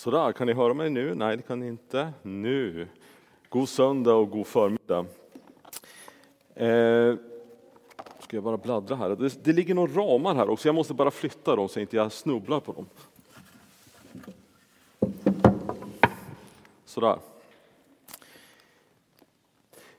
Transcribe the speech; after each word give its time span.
Sådär, 0.00 0.32
kan 0.32 0.46
ni 0.46 0.52
höra 0.52 0.74
mig 0.74 0.90
nu? 0.90 1.14
Nej, 1.14 1.36
det 1.36 1.42
kan 1.42 1.60
ni 1.60 1.66
inte. 1.66 2.12
Nu. 2.22 2.88
God 3.48 3.68
söndag 3.68 4.14
och 4.14 4.30
god 4.30 4.46
förmiddag. 4.46 5.06
Eh, 6.54 7.14
ska 8.20 8.36
jag 8.36 8.42
bara 8.42 8.56
bläddra 8.56 8.96
här. 8.96 9.08
Det, 9.08 9.44
det 9.44 9.52
ligger 9.52 9.74
några 9.74 9.92
ramar 9.92 10.34
här 10.34 10.50
också, 10.50 10.68
jag 10.68 10.74
måste 10.74 10.94
bara 10.94 11.10
flytta 11.10 11.56
dem 11.56 11.68
så 11.68 11.80
inte 11.80 11.96
jag 11.96 12.12
snubblar 12.12 12.60
på 12.60 12.72
dem. 12.72 12.86
Sådär. 16.84 17.18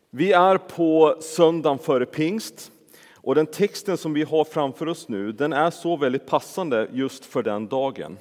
Vi 0.09 0.31
är 0.31 0.57
på 0.57 1.17
söndagen 1.19 1.79
före 1.79 2.05
pingst 2.05 2.71
och 3.13 3.35
den 3.35 3.45
texten 3.45 3.97
som 3.97 4.13
vi 4.13 4.23
har 4.23 4.43
framför 4.43 4.87
oss 4.87 5.07
nu, 5.07 5.31
den 5.31 5.53
är 5.53 5.69
så 5.69 5.97
väldigt 5.97 6.25
passande 6.25 6.87
just 6.91 7.25
för 7.25 7.43
den 7.43 7.67
dagen. 7.67 8.17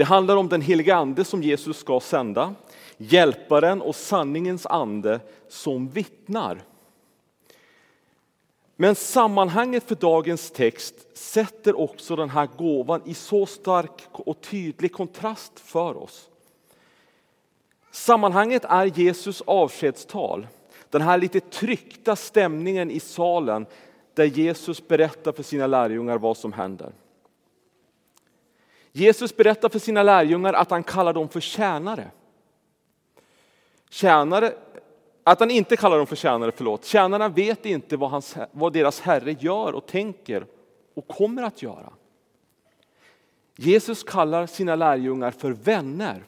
Det 0.00 0.04
handlar 0.04 0.36
om 0.36 0.48
den 0.48 0.60
heliga 0.60 0.96
ande 0.96 1.24
som 1.24 1.42
Jesus 1.42 1.78
ska 1.78 2.00
sända, 2.00 2.54
hjälparen 2.96 3.82
och 3.82 3.96
sanningens 3.96 4.66
ande 4.66 5.20
som 5.48 5.88
vittnar. 5.88 6.62
Men 8.76 8.94
sammanhanget 8.94 9.84
för 9.84 9.94
dagens 9.94 10.50
text 10.50 10.94
sätter 11.16 11.80
också 11.80 12.16
den 12.16 12.30
här 12.30 12.48
gåvan 12.56 13.02
i 13.04 13.14
så 13.14 13.46
stark 13.46 14.02
och 14.12 14.40
tydlig 14.40 14.92
kontrast 14.92 15.60
för 15.60 15.96
oss. 16.02 16.28
Sammanhanget 17.90 18.64
är 18.64 18.86
Jesus 18.86 19.42
avskedstal, 19.46 20.46
den 20.90 21.02
här 21.02 21.18
lite 21.18 21.40
tryckta 21.40 22.16
stämningen 22.16 22.90
i 22.90 23.00
salen 23.00 23.66
där 24.14 24.24
Jesus 24.24 24.88
berättar 24.88 25.32
för 25.32 25.42
sina 25.42 25.66
lärjungar 25.66 26.18
vad 26.18 26.36
som 26.36 26.52
händer. 26.52 26.92
Jesus 28.92 29.36
berättar 29.36 29.68
för 29.68 29.78
sina 29.78 30.02
lärjungar 30.02 30.52
att 30.52 30.70
han 30.70 30.82
kallar 30.82 31.12
dem 31.12 31.28
för 31.28 31.40
tjänare. 31.40 32.10
Tjänare, 33.90 34.54
att 35.24 35.40
han 35.40 35.50
inte 35.50 35.76
kallar 35.76 35.96
dem 35.96 36.06
för 36.06 36.16
tjänare, 36.16 36.52
förlåt. 36.52 36.84
Tjänarna 36.84 37.28
vet 37.28 37.66
inte 37.66 37.96
vad, 37.96 38.10
hans, 38.10 38.36
vad 38.52 38.72
deras 38.72 39.00
herre 39.00 39.36
gör 39.40 39.72
och 39.72 39.86
tänker 39.86 40.46
och 40.94 41.08
kommer 41.08 41.42
att 41.42 41.62
göra. 41.62 41.92
Jesus 43.56 44.02
kallar 44.02 44.46
sina 44.46 44.76
lärjungar 44.76 45.30
för 45.30 45.50
vänner. 45.50 46.24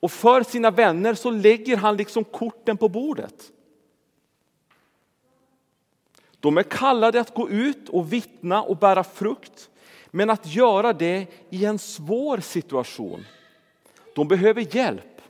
Och 0.00 0.12
för 0.12 0.42
sina 0.42 0.70
vänner 0.70 1.14
så 1.14 1.30
lägger 1.30 1.76
han 1.76 1.96
liksom 1.96 2.24
korten 2.24 2.76
på 2.76 2.88
bordet. 2.88 3.52
De 6.40 6.58
är 6.58 6.62
kallade 6.62 7.20
att 7.20 7.34
gå 7.34 7.48
ut 7.48 7.88
och 7.88 8.12
vittna 8.12 8.62
och 8.62 8.76
bära 8.76 9.04
frukt. 9.04 9.70
Men 10.14 10.30
att 10.30 10.46
göra 10.46 10.92
det 10.92 11.26
i 11.50 11.64
en 11.64 11.78
svår 11.78 12.38
situation. 12.38 13.24
De 14.14 14.28
behöver 14.28 14.76
hjälp. 14.76 15.20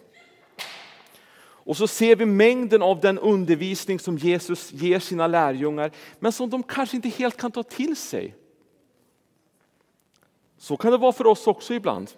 Och 1.64 1.76
så 1.76 1.86
ser 1.86 2.16
vi 2.16 2.26
mängden 2.26 2.82
av 2.82 3.00
den 3.00 3.18
undervisning 3.18 3.98
som 3.98 4.18
Jesus 4.18 4.72
ger 4.72 4.98
sina 4.98 5.26
lärjungar, 5.26 5.90
men 6.18 6.32
som 6.32 6.50
de 6.50 6.62
kanske 6.62 6.96
inte 6.96 7.08
helt 7.08 7.36
kan 7.36 7.50
ta 7.50 7.62
till 7.62 7.96
sig. 7.96 8.34
Så 10.58 10.76
kan 10.76 10.92
det 10.92 10.98
vara 10.98 11.12
för 11.12 11.26
oss 11.26 11.46
också 11.46 11.74
ibland. 11.74 12.10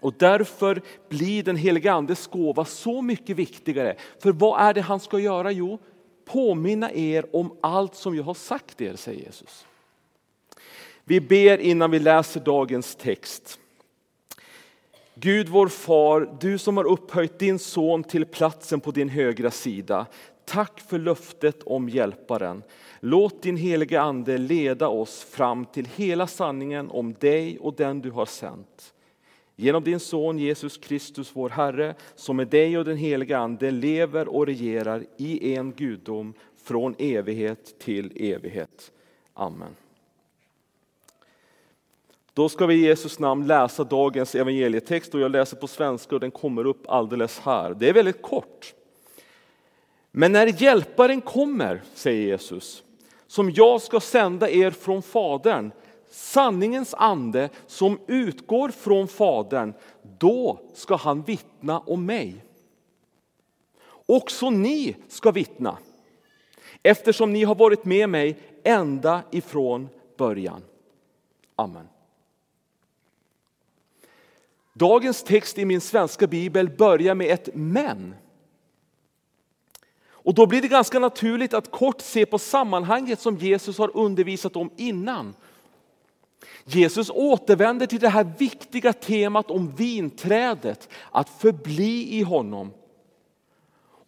Och 0.00 0.14
därför 0.18 0.82
blir 1.08 1.42
den 1.42 1.56
helige 1.56 1.92
Andes 1.92 2.26
gåva 2.26 2.64
så 2.64 3.02
mycket 3.02 3.36
viktigare. 3.36 3.96
För 4.18 4.32
vad 4.32 4.60
är 4.60 4.74
det 4.74 4.80
han 4.80 5.00
ska 5.00 5.18
göra? 5.18 5.52
Jo, 5.52 5.78
påminna 6.24 6.92
er 6.92 7.36
om 7.36 7.56
allt 7.60 7.94
som 7.94 8.16
jag 8.16 8.24
har 8.24 8.34
sagt 8.34 8.80
er, 8.80 8.96
säger 8.96 9.24
Jesus. 9.24 9.66
Vi 11.08 11.20
ber 11.20 11.58
innan 11.58 11.90
vi 11.90 11.98
läser 11.98 12.40
dagens 12.40 12.94
text. 12.96 13.58
Gud 15.14 15.48
vår 15.48 15.68
far, 15.68 16.36
du 16.40 16.58
som 16.58 16.76
har 16.76 16.84
upphöjt 16.84 17.38
din 17.38 17.58
son 17.58 18.04
till 18.04 18.26
platsen 18.26 18.80
på 18.80 18.90
din 18.90 19.08
högra 19.08 19.50
sida. 19.50 20.06
Tack 20.44 20.80
för 20.80 20.98
löftet 20.98 21.62
om 21.62 21.88
hjälparen. 21.88 22.62
Låt 23.00 23.42
din 23.42 23.56
heliga 23.56 24.00
ande 24.00 24.38
leda 24.38 24.88
oss 24.88 25.22
fram 25.22 25.64
till 25.64 25.88
hela 25.96 26.26
sanningen 26.26 26.90
om 26.90 27.14
dig 27.14 27.58
och 27.58 27.74
den 27.74 28.00
du 28.00 28.10
har 28.10 28.26
sänt. 28.26 28.94
Genom 29.56 29.84
din 29.84 30.00
son 30.00 30.38
Jesus 30.38 30.76
Kristus 30.76 31.30
vår 31.32 31.48
Herre, 31.48 31.94
som 32.14 32.36
med 32.36 32.48
dig 32.48 32.78
och 32.78 32.84
den 32.84 32.96
heliga 32.96 33.38
ande 33.38 33.70
lever 33.70 34.28
och 34.28 34.46
regerar 34.46 35.04
i 35.16 35.54
en 35.54 35.72
gudom 35.72 36.34
från 36.64 36.94
evighet 36.98 37.78
till 37.78 38.12
evighet. 38.16 38.92
Amen. 39.34 39.87
Då 42.38 42.48
ska 42.48 42.66
vi 42.66 42.74
i 42.74 42.80
Jesus 42.80 43.18
namn 43.18 43.46
läsa 43.46 43.84
dagens 43.84 44.34
evangelietext 44.34 45.14
och 45.14 45.20
jag 45.20 45.30
läser 45.30 45.56
på 45.56 45.66
svenska 45.66 46.14
och 46.14 46.20
den 46.20 46.30
kommer 46.30 46.66
upp 46.66 46.88
alldeles 46.88 47.38
här. 47.38 47.74
Det 47.74 47.88
är 47.88 47.92
väldigt 47.92 48.22
kort. 48.22 48.74
Men 50.10 50.32
när 50.32 50.62
hjälparen 50.62 51.20
kommer, 51.20 51.82
säger 51.94 52.26
Jesus, 52.26 52.82
som 53.26 53.50
jag 53.50 53.82
ska 53.82 54.00
sända 54.00 54.50
er 54.50 54.70
från 54.70 55.02
Fadern, 55.02 55.70
sanningens 56.10 56.94
ande 56.94 57.48
som 57.66 57.98
utgår 58.06 58.68
från 58.68 59.08
Fadern, 59.08 59.72
då 60.18 60.60
ska 60.74 60.96
han 60.96 61.22
vittna 61.22 61.78
om 61.78 62.06
mig. 62.06 62.44
Också 64.06 64.50
ni 64.50 64.96
ska 65.08 65.30
vittna, 65.30 65.78
eftersom 66.82 67.32
ni 67.32 67.44
har 67.44 67.54
varit 67.54 67.84
med 67.84 68.08
mig 68.08 68.38
ända 68.64 69.22
ifrån 69.30 69.88
början. 70.16 70.62
Amen. 71.56 71.86
Dagens 74.78 75.22
text 75.22 75.58
i 75.58 75.64
min 75.64 75.80
svenska 75.80 76.26
bibel 76.26 76.70
börjar 76.70 77.14
med 77.14 77.30
ett 77.30 77.48
men. 77.54 78.14
Och 80.10 80.34
då 80.34 80.46
blir 80.46 80.62
det 80.62 80.68
ganska 80.68 80.98
naturligt 80.98 81.54
att 81.54 81.70
kort 81.70 82.00
se 82.00 82.26
på 82.26 82.38
sammanhanget 82.38 83.20
som 83.20 83.36
Jesus 83.36 83.78
har 83.78 83.96
undervisat 83.96 84.56
om 84.56 84.70
innan. 84.76 85.34
Jesus 86.64 87.10
återvänder 87.10 87.86
till 87.86 88.00
det 88.00 88.08
här 88.08 88.32
viktiga 88.38 88.92
temat 88.92 89.50
om 89.50 89.74
vinträdet, 89.76 90.88
att 91.10 91.28
förbli 91.28 92.18
i 92.18 92.22
honom. 92.22 92.70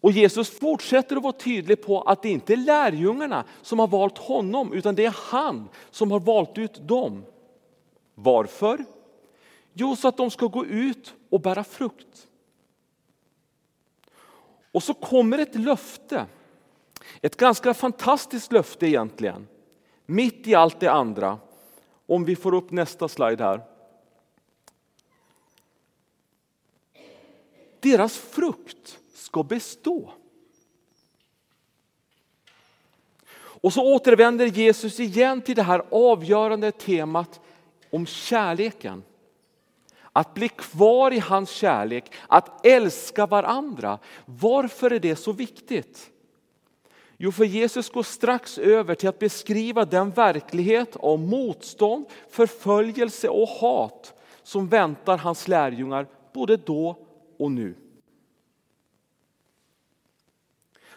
Och 0.01 0.11
Jesus 0.11 0.49
fortsätter 0.49 1.15
att 1.15 1.23
vara 1.23 1.33
tydlig 1.33 1.85
på 1.85 2.01
att 2.01 2.21
det 2.21 2.29
inte 2.29 2.53
är 2.53 2.57
lärjungarna 2.57 3.45
som 3.61 3.79
har 3.79 3.87
valt 3.87 4.17
honom, 4.17 4.73
utan 4.73 4.95
det 4.95 5.05
är 5.05 5.15
han 5.31 5.69
som 5.91 6.11
har 6.11 6.19
valt 6.19 6.57
ut 6.57 6.87
dem. 6.87 7.25
Varför? 8.15 8.85
Jo, 9.73 9.95
så 9.95 10.07
att 10.07 10.17
de 10.17 10.31
ska 10.31 10.47
gå 10.47 10.65
ut 10.65 11.13
och 11.29 11.41
bära 11.41 11.63
frukt. 11.63 12.27
Och 14.71 14.83
så 14.83 14.93
kommer 14.93 15.37
ett 15.37 15.55
löfte. 15.55 16.25
Ett 17.21 17.37
ganska 17.37 17.73
fantastiskt 17.73 18.51
löfte 18.51 18.87
egentligen. 18.87 19.47
Mitt 20.05 20.47
i 20.47 20.55
allt 20.55 20.79
det 20.79 20.91
andra. 20.91 21.39
Om 22.05 22.25
vi 22.25 22.35
får 22.35 22.53
upp 22.53 22.71
nästa 22.71 23.07
slide 23.07 23.43
här. 23.43 23.61
Deras 27.79 28.17
frukt 28.17 28.99
ska 29.13 29.43
bestå. 29.43 30.13
Och 33.33 33.73
så 33.73 33.95
återvänder 33.95 34.45
Jesus 34.45 34.99
igen 34.99 35.41
till 35.41 35.55
det 35.55 35.63
här 35.63 35.83
avgörande 35.91 36.71
temat 36.71 37.39
om 37.89 38.05
kärleken. 38.05 39.03
Att 40.13 40.33
bli 40.33 40.49
kvar 40.49 41.13
i 41.13 41.19
hans 41.19 41.49
kärlek, 41.49 42.11
att 42.27 42.65
älska 42.65 43.25
varandra. 43.25 43.99
Varför 44.25 44.91
är 44.91 44.99
det 44.99 45.15
så 45.15 45.31
viktigt? 45.31 46.11
Jo, 47.17 47.31
för 47.31 47.45
Jesus 47.45 47.89
går 47.89 48.03
strax 48.03 48.57
över 48.57 48.95
till 48.95 49.09
att 49.09 49.19
beskriva 49.19 49.85
den 49.85 50.11
verklighet 50.11 50.95
av 50.95 51.19
motstånd, 51.19 52.05
förföljelse 52.29 53.29
och 53.29 53.47
hat 53.47 54.13
som 54.43 54.67
väntar 54.67 55.17
hans 55.17 55.47
lärjungar 55.47 56.07
både 56.33 56.57
då 56.57 56.97
och 57.37 57.51
nu. 57.51 57.75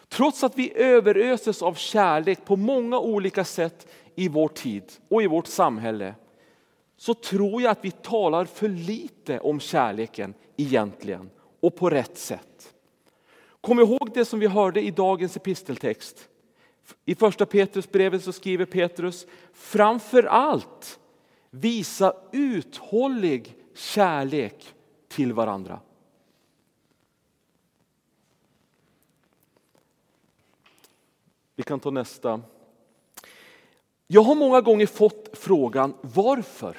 Trots 0.07 0.43
att 0.43 0.57
vi 0.57 0.77
överöses 0.77 1.61
av 1.61 1.73
kärlek 1.73 2.45
på 2.45 2.55
många 2.55 2.99
olika 2.99 3.43
sätt 3.43 3.87
i 4.15 4.29
vår 4.29 4.47
tid 4.47 4.83
och 5.09 5.23
i 5.23 5.27
vårt 5.27 5.47
samhälle 5.47 6.15
så 6.97 7.13
tror 7.13 7.61
jag 7.61 7.71
att 7.71 7.85
vi 7.85 7.91
talar 7.91 8.45
för 8.45 8.69
lite 8.69 9.39
om 9.39 9.59
kärleken 9.59 10.33
egentligen 10.57 11.29
och 11.59 11.75
på 11.75 11.89
rätt 11.89 12.17
sätt. 12.17 12.73
Kom 13.61 13.79
ihåg 13.79 14.11
det 14.13 14.25
som 14.25 14.39
vi 14.39 14.47
hörde 14.47 14.81
i 14.81 14.91
dagens 14.91 15.37
episteltext. 15.37 16.29
I 17.05 17.15
första 17.15 17.45
Petrusbrevet 17.45 18.23
så 18.23 18.31
skriver 18.31 18.65
Petrus, 18.65 19.27
framför 19.53 20.23
allt 20.23 20.99
visa 21.49 22.13
uthållig 22.31 23.55
kärlek 23.73 24.73
till 25.07 25.33
varandra. 25.33 25.79
Vi 31.55 31.63
kan 31.63 31.79
ta 31.79 31.91
nästa. 31.91 32.41
Jag 34.07 34.21
har 34.21 34.35
många 34.35 34.61
gånger 34.61 34.85
fått 34.85 35.29
frågan 35.33 35.93
varför? 36.01 36.77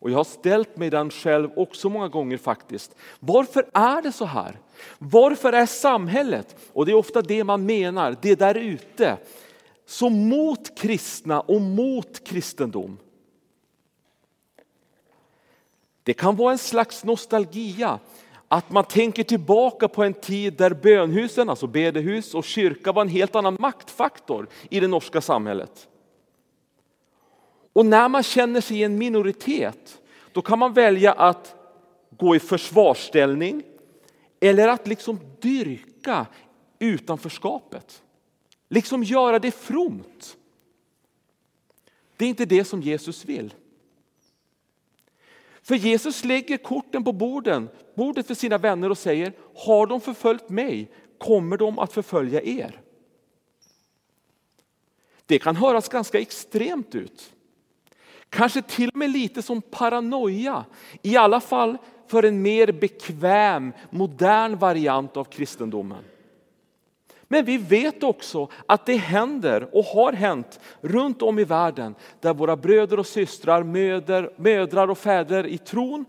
Och 0.00 0.10
jag 0.10 0.16
har 0.16 0.24
ställt 0.24 0.76
mig 0.76 0.90
den 0.90 1.10
själv 1.10 1.50
också 1.56 1.88
många 1.88 2.08
gånger 2.08 2.36
faktiskt. 2.36 2.96
Varför 3.20 3.66
är 3.72 4.02
det 4.02 4.12
så 4.12 4.24
här? 4.24 4.58
Varför 4.98 5.52
är 5.52 5.66
samhället, 5.66 6.56
och 6.72 6.86
det 6.86 6.92
är 6.92 6.96
ofta 6.96 7.22
det 7.22 7.44
man 7.44 7.66
menar, 7.66 8.16
det 8.22 8.34
där 8.34 8.54
ute, 8.54 9.16
så 9.86 10.08
mot 10.08 10.78
kristna 10.78 11.40
och 11.40 11.60
mot 11.60 12.24
kristendom? 12.24 12.98
Det 16.02 16.14
kan 16.14 16.36
vara 16.36 16.52
en 16.52 16.58
slags 16.58 17.04
nostalgia, 17.04 17.98
att 18.48 18.70
man 18.70 18.84
tänker 18.84 19.24
tillbaka 19.24 19.88
på 19.88 20.04
en 20.04 20.14
tid 20.14 20.52
där 20.52 20.70
bönhusen, 20.70 21.48
alltså 21.48 21.66
bedehus 21.66 22.34
och 22.34 22.44
kyrka 22.44 22.92
var 22.92 23.02
en 23.02 23.08
helt 23.08 23.34
annan 23.34 23.56
maktfaktor 23.60 24.48
i 24.70 24.80
det 24.80 24.88
norska 24.88 25.20
samhället. 25.20 25.88
Och 27.78 27.86
när 27.86 28.08
man 28.08 28.22
känner 28.22 28.60
sig 28.60 28.80
i 28.80 28.82
en 28.82 28.98
minoritet, 28.98 30.00
då 30.32 30.42
kan 30.42 30.58
man 30.58 30.72
välja 30.72 31.12
att 31.12 31.54
gå 32.10 32.36
i 32.36 32.40
försvarsställning 32.40 33.62
eller 34.40 34.68
att 34.68 34.86
liksom 34.86 35.20
dyrka 35.40 36.26
utanförskapet. 36.78 38.02
Liksom 38.68 39.04
göra 39.04 39.38
det 39.38 39.50
fromt. 39.50 40.36
Det 42.16 42.24
är 42.24 42.28
inte 42.28 42.44
det 42.44 42.64
som 42.64 42.82
Jesus 42.82 43.24
vill. 43.24 43.54
För 45.62 45.74
Jesus 45.74 46.24
lägger 46.24 46.56
korten 46.56 47.04
på 47.04 47.12
borden, 47.12 47.68
bordet 47.94 48.26
för 48.26 48.34
sina 48.34 48.58
vänner 48.58 48.90
och 48.90 48.98
säger, 48.98 49.32
har 49.54 49.86
de 49.86 50.00
förföljt 50.00 50.48
mig 50.48 50.90
kommer 51.18 51.56
de 51.56 51.78
att 51.78 51.92
förfölja 51.92 52.42
er. 52.42 52.80
Det 55.26 55.38
kan 55.38 55.56
höras 55.56 55.88
ganska 55.88 56.20
extremt 56.20 56.94
ut. 56.94 57.34
Kanske 58.30 58.62
till 58.62 58.88
och 58.88 58.96
med 58.96 59.10
lite 59.10 59.42
som 59.42 59.62
paranoia, 59.62 60.64
i 61.02 61.16
alla 61.16 61.40
fall 61.40 61.78
för 62.06 62.22
en 62.22 62.42
mer 62.42 62.72
bekväm, 62.72 63.72
modern 63.90 64.56
variant 64.56 65.16
av 65.16 65.24
kristendomen. 65.24 66.04
Men 67.30 67.44
vi 67.44 67.58
vet 67.58 68.02
också 68.02 68.48
att 68.66 68.86
det 68.86 68.96
händer 68.96 69.68
och 69.72 69.84
har 69.84 70.12
hänt 70.12 70.60
runt 70.80 71.22
om 71.22 71.38
i 71.38 71.44
världen 71.44 71.94
där 72.20 72.34
våra 72.34 72.56
bröder 72.56 72.98
och 72.98 73.06
systrar, 73.06 73.62
möder, 73.62 74.30
mödrar 74.36 74.88
och 74.90 74.98
fäder 74.98 75.46
i 75.46 75.58
tron 75.58 76.04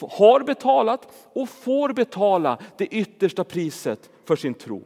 har 0.00 0.40
betalat 0.40 1.08
och 1.32 1.48
får 1.48 1.92
betala 1.92 2.58
det 2.76 2.86
yttersta 2.86 3.44
priset 3.44 4.10
för 4.24 4.36
sin 4.36 4.54
tro. 4.54 4.82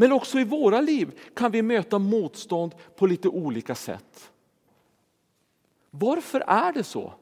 Men 0.00 0.12
också 0.12 0.40
i 0.40 0.44
våra 0.44 0.80
liv 0.80 1.18
kan 1.34 1.50
vi 1.52 1.62
möta 1.62 1.98
motstånd 1.98 2.74
på 2.96 3.06
lite 3.06 3.28
olika 3.28 3.74
sätt. 3.74 4.30
Varför 5.90 6.40
är 6.40 6.72
det 6.72 6.84
så? 6.84 7.14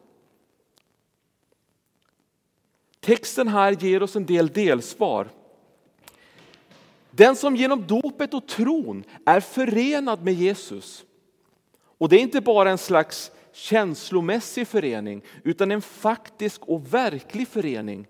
Texten 3.01 3.49
här 3.49 3.73
ger 3.73 4.03
oss 4.03 4.17
en 4.17 4.27
del 4.27 4.49
delsvar. 4.49 5.29
Den 7.11 7.37
som 7.37 7.57
genom 7.57 7.87
dopet 7.87 8.35
och 8.35 8.47
tron 8.47 9.05
är 9.25 9.41
förenad 9.41 10.25
med 10.25 10.35
Jesus. 10.35 11.05
Och 11.99 12.09
det 12.09 12.17
är 12.17 12.21
inte 12.21 12.41
bara 12.41 12.71
en 12.71 12.79
slags 12.79 13.31
känslomässig 13.53 14.69
förening 14.69 15.23
utan 15.45 15.71
en 15.71 15.83
faktisk 15.83 16.65
och 16.65 16.95
verklig 16.95 17.49
förening. 17.49 18.07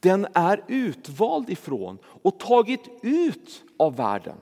Den 0.00 0.26
är 0.34 0.64
utvald 0.68 1.50
ifrån 1.50 1.98
och 2.04 2.38
tagit 2.38 2.82
ut 3.02 3.64
av 3.78 3.96
världen. 3.96 4.36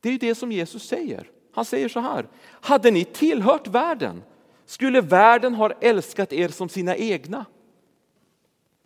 Det 0.00 0.08
är 0.08 0.18
det 0.18 0.34
som 0.34 0.52
Jesus 0.52 0.88
säger. 0.88 1.30
Han 1.52 1.64
säger 1.64 1.88
så 1.88 2.00
här, 2.00 2.28
hade 2.44 2.90
ni 2.90 3.04
tillhört 3.04 3.66
världen 3.66 4.22
skulle 4.64 5.00
världen 5.00 5.54
ha 5.54 5.70
älskat 5.70 6.32
er 6.32 6.48
som 6.48 6.68
sina 6.68 6.96
egna. 6.96 7.46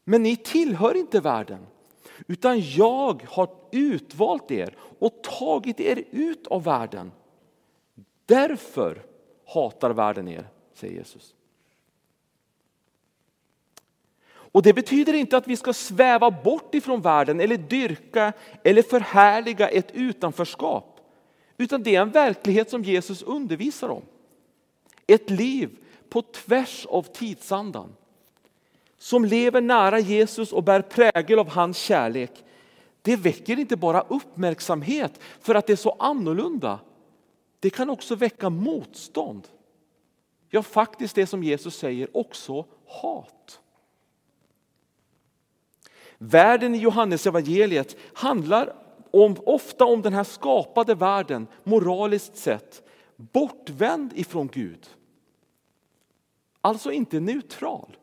Men 0.05 0.23
ni 0.23 0.37
tillhör 0.37 0.97
inte 0.97 1.20
världen 1.20 1.67
utan 2.26 2.61
jag 2.61 3.26
har 3.29 3.49
utvalt 3.70 4.50
er 4.50 4.76
och 4.99 5.23
tagit 5.23 5.81
er 5.81 6.05
ut 6.11 6.47
av 6.47 6.64
världen. 6.64 7.12
Därför 8.26 9.03
hatar 9.47 9.91
världen 9.91 10.29
er, 10.29 10.49
säger 10.75 10.94
Jesus. 10.94 11.35
Och 14.52 14.62
Det 14.62 14.72
betyder 14.72 15.14
inte 15.14 15.37
att 15.37 15.49
vi 15.49 15.56
ska 15.56 15.72
sväva 15.72 16.31
bort 16.31 16.75
ifrån 16.75 17.00
världen 17.00 17.40
eller 17.40 17.56
dyrka 17.56 18.32
eller 18.64 18.82
förhärliga 18.82 19.69
ett 19.69 19.90
utanförskap. 19.93 21.00
Utan 21.58 21.82
det 21.82 21.96
är 21.96 22.02
en 22.02 22.10
verklighet 22.10 22.70
som 22.70 22.82
Jesus 22.82 23.22
undervisar 23.22 23.88
om. 23.88 24.02
Ett 25.06 25.31
liv 25.31 25.70
på 26.08 26.22
tvärs 26.22 26.87
av 26.87 27.02
tidsandan 27.02 27.93
som 28.99 29.25
lever 29.25 29.60
nära 29.60 29.99
Jesus 29.99 30.52
och 30.52 30.62
bär 30.62 30.82
prägel 30.82 31.38
av 31.38 31.49
hans 31.49 31.78
kärlek, 31.78 32.44
det 33.02 33.16
väcker 33.16 33.58
inte 33.58 33.76
bara 33.76 34.00
uppmärksamhet 34.00 35.20
för 35.40 35.54
att 35.54 35.66
det 35.66 35.72
är 35.72 35.76
så 35.76 35.96
annorlunda. 35.99 36.81
Det 37.60 37.70
kan 37.70 37.90
också 37.90 38.14
väcka 38.14 38.50
motstånd. 38.50 39.49
Ja, 40.50 40.62
faktiskt 40.62 41.14
det 41.14 41.26
som 41.26 41.43
Jesus 41.43 41.76
säger, 41.76 42.16
också 42.16 42.64
hat. 42.87 43.60
Världen 46.24 46.74
i 46.74 46.78
Johannes 46.78 47.26
evangeliet 47.26 47.96
handlar 48.12 48.76
om, 49.10 49.36
ofta 49.46 49.84
om 49.84 50.02
den 50.02 50.12
här 50.12 50.24
skapade 50.24 50.94
världen, 50.94 51.46
moraliskt 51.64 52.36
sett, 52.36 52.88
bortvänd 53.16 54.12
ifrån 54.14 54.48
Gud. 54.52 54.88
Alltså 56.60 56.92
inte 56.92 57.20
neutral. 57.20 57.96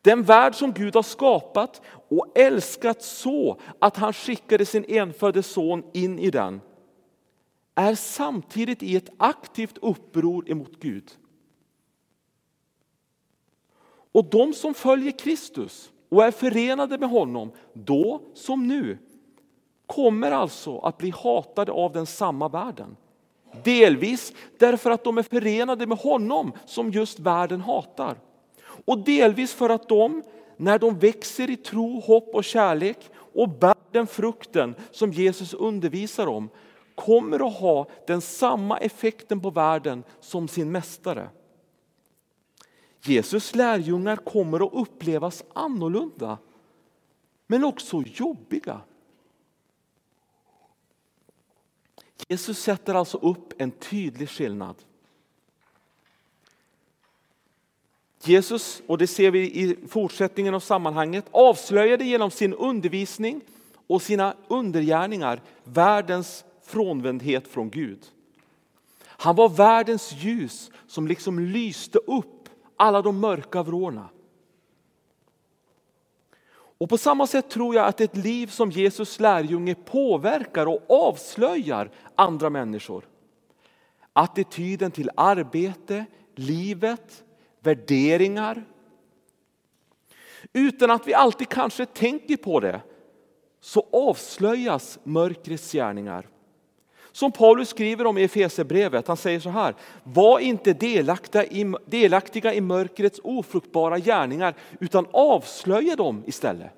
Den 0.00 0.22
värld 0.22 0.54
som 0.54 0.72
Gud 0.72 0.94
har 0.94 1.02
skapat 1.02 1.82
och 2.08 2.38
älskat 2.38 3.02
så 3.02 3.60
att 3.78 3.96
han 3.96 4.12
skickade 4.12 4.66
sin 4.66 4.84
enfödde 4.88 5.42
son 5.42 5.84
in 5.92 6.18
i 6.18 6.30
den 6.30 6.60
är 7.74 7.94
samtidigt 7.94 8.82
i 8.82 8.96
ett 8.96 9.10
aktivt 9.16 9.78
uppror 9.78 10.50
emot 10.50 10.80
Gud. 10.80 11.10
Och 14.12 14.24
de 14.24 14.52
som 14.52 14.74
följer 14.74 15.18
Kristus 15.18 15.91
och 16.12 16.24
är 16.24 16.30
förenade 16.30 16.98
med 16.98 17.10
honom, 17.10 17.50
då 17.72 18.20
som 18.34 18.68
nu, 18.68 18.98
kommer 19.86 20.30
alltså 20.30 20.78
att 20.78 20.98
bli 20.98 21.10
hatade 21.10 21.72
av 21.72 21.92
den 21.92 22.06
samma 22.06 22.48
världen. 22.48 22.96
Delvis 23.64 24.32
därför 24.58 24.90
att 24.90 25.04
de 25.04 25.18
är 25.18 25.22
förenade 25.22 25.86
med 25.86 25.98
honom 25.98 26.52
som 26.66 26.90
just 26.90 27.18
världen 27.18 27.60
hatar. 27.60 28.16
Och 28.84 28.98
delvis 28.98 29.54
för 29.54 29.70
att 29.70 29.88
de, 29.88 30.22
när 30.56 30.78
de 30.78 30.98
växer 30.98 31.50
i 31.50 31.56
tro, 31.56 32.00
hopp 32.00 32.34
och 32.34 32.44
kärlek 32.44 32.98
och 33.34 33.48
bär 33.48 33.74
den 33.90 34.06
frukten 34.06 34.74
som 34.90 35.12
Jesus 35.12 35.54
undervisar 35.54 36.26
om, 36.26 36.48
kommer 36.94 37.46
att 37.46 37.58
ha 37.58 37.86
den 38.06 38.20
samma 38.20 38.78
effekten 38.78 39.40
på 39.40 39.50
världen 39.50 40.04
som 40.20 40.48
sin 40.48 40.72
mästare. 40.72 41.28
Jesus 43.04 43.54
lärjungar 43.54 44.16
kommer 44.16 44.66
att 44.66 44.72
upplevas 44.72 45.44
annorlunda, 45.52 46.38
men 47.46 47.64
också 47.64 48.02
jobbiga. 48.06 48.80
Jesus 52.28 52.58
sätter 52.58 52.94
alltså 52.94 53.18
upp 53.18 53.60
en 53.60 53.70
tydlig 53.70 54.28
skillnad. 54.28 54.76
Jesus, 58.24 58.82
och 58.86 58.98
det 58.98 59.06
ser 59.06 59.30
vi 59.30 59.38
i 59.38 59.76
fortsättningen 59.88 60.54
av 60.54 60.60
sammanhanget, 60.60 61.24
avslöjade 61.30 62.04
genom 62.04 62.30
sin 62.30 62.54
undervisning 62.54 63.40
och 63.86 64.02
sina 64.02 64.36
undergärningar 64.48 65.42
världens 65.64 66.44
frånvändhet 66.62 67.48
från 67.48 67.70
Gud. 67.70 67.98
Han 69.04 69.36
var 69.36 69.48
världens 69.48 70.12
ljus 70.12 70.70
som 70.86 71.06
liksom 71.06 71.38
lyste 71.38 71.98
upp 71.98 72.41
alla 72.82 73.02
de 73.02 73.20
mörka 73.20 73.62
vrårna. 73.62 74.08
Och 76.78 76.88
på 76.88 76.98
samma 76.98 77.26
sätt 77.26 77.50
tror 77.50 77.74
jag 77.74 77.86
att 77.86 78.00
ett 78.00 78.16
liv 78.16 78.46
som 78.46 78.70
Jesus 78.70 79.20
lärjunge 79.20 79.74
påverkar 79.74 80.66
och 80.66 80.82
avslöjar 80.88 81.90
andra 82.14 82.50
människor. 82.50 83.08
Attityden 84.12 84.90
till 84.90 85.10
arbete, 85.16 86.04
livet, 86.34 87.24
värderingar. 87.60 88.64
Utan 90.52 90.90
att 90.90 91.06
vi 91.06 91.14
alltid 91.14 91.48
kanske 91.48 91.86
tänker 91.86 92.36
på 92.36 92.60
det 92.60 92.80
så 93.60 93.86
avslöjas 93.92 94.98
mörkrets 95.04 95.72
gärningar. 95.72 96.28
Som 97.12 97.32
Paulus 97.32 97.68
skriver 97.68 98.06
om 98.06 98.18
i 98.18 98.22
Efesierbrevet, 98.22 99.08
han 99.08 99.16
säger 99.16 99.40
så 99.40 99.50
här, 99.50 99.74
var 100.04 100.38
inte 100.38 100.72
delaktiga 100.72 102.54
i, 102.54 102.60
mörkrets 102.60 103.20
ofruktbara 103.24 103.98
gärningar 103.98 104.54
utan 104.80 105.06
avslöja 105.12 105.96
dem 105.96 106.22
istället. 106.26 106.70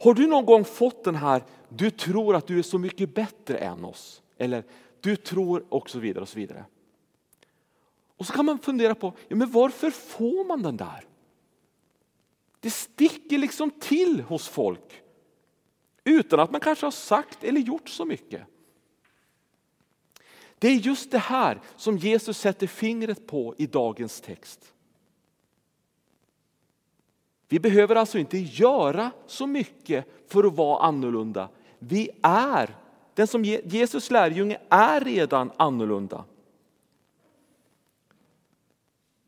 Har 0.00 0.14
du 0.14 0.26
någon 0.26 0.46
gång 0.46 0.64
fått 0.64 1.04
den 1.04 1.14
här 1.14 1.42
du 1.68 1.90
tror 1.90 2.36
att 2.36 2.46
du 2.46 2.58
är 2.58 2.62
så 2.62 2.78
mycket 2.78 3.14
bättre 3.14 3.58
än 3.58 3.84
oss. 3.84 4.22
Eller 4.38 4.64
du 5.00 5.16
tror 5.16 5.64
och 5.68 5.90
så 5.90 5.98
vidare 5.98 6.22
och 6.22 6.28
så 6.28 6.38
vidare. 6.38 6.64
Och 8.16 8.26
så 8.26 8.32
kan 8.32 8.46
man 8.46 8.58
fundera 8.58 8.94
på, 8.94 9.12
ja, 9.28 9.36
men 9.36 9.50
varför 9.50 9.90
får 9.90 10.44
man 10.44 10.62
den 10.62 10.76
där? 10.76 11.06
Det 12.60 12.70
sticker 12.70 13.38
liksom 13.38 13.70
till 13.70 14.20
hos 14.20 14.48
folk 14.48 15.02
utan 16.06 16.40
att 16.40 16.50
man 16.50 16.60
kanske 16.60 16.86
har 16.86 16.90
sagt 16.90 17.44
eller 17.44 17.60
gjort 17.60 17.88
så 17.88 18.04
mycket. 18.04 18.42
Det 20.58 20.68
är 20.68 20.74
just 20.74 21.10
det 21.10 21.18
här 21.18 21.60
som 21.76 21.96
Jesus 21.96 22.38
sätter 22.38 22.66
fingret 22.66 23.26
på 23.26 23.54
i 23.58 23.66
dagens 23.66 24.20
text. 24.20 24.72
Vi 27.48 27.60
behöver 27.60 27.96
alltså 27.96 28.18
inte 28.18 28.38
göra 28.38 29.10
så 29.26 29.46
mycket 29.46 30.06
för 30.26 30.44
att 30.44 30.56
vara 30.56 30.82
annorlunda. 30.82 31.48
Vi 31.78 32.10
är, 32.22 32.76
den 33.14 33.26
som 33.26 33.44
Jesus 33.44 34.10
lärjunge 34.10 34.58
är 34.68 35.00
redan 35.00 35.52
annorlunda. 35.56 36.24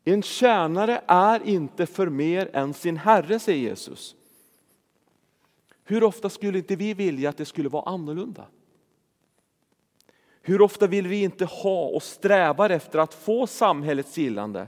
En 0.03 0.23
tjänare 0.23 1.01
är 1.07 1.47
inte 1.47 1.85
för 1.85 2.09
mer 2.09 2.49
än 2.53 2.73
sin 2.73 2.97
herre, 2.97 3.39
säger 3.39 3.69
Jesus. 3.69 4.15
Hur 5.89 6.03
ofta 6.03 6.29
skulle 6.29 6.57
inte 6.57 6.75
vi 6.75 6.93
vilja 6.93 7.29
att 7.29 7.37
det 7.37 7.45
skulle 7.45 7.69
vara 7.69 7.89
annorlunda? 7.89 8.45
Hur 10.41 10.61
ofta 10.61 10.87
vill 10.87 11.07
vi 11.07 11.23
inte 11.23 11.45
ha 11.45 11.85
och 11.85 12.03
strävar 12.03 12.69
efter 12.69 12.99
att 12.99 13.13
få 13.13 13.47
samhällets 13.47 14.17
gillande? 14.17 14.67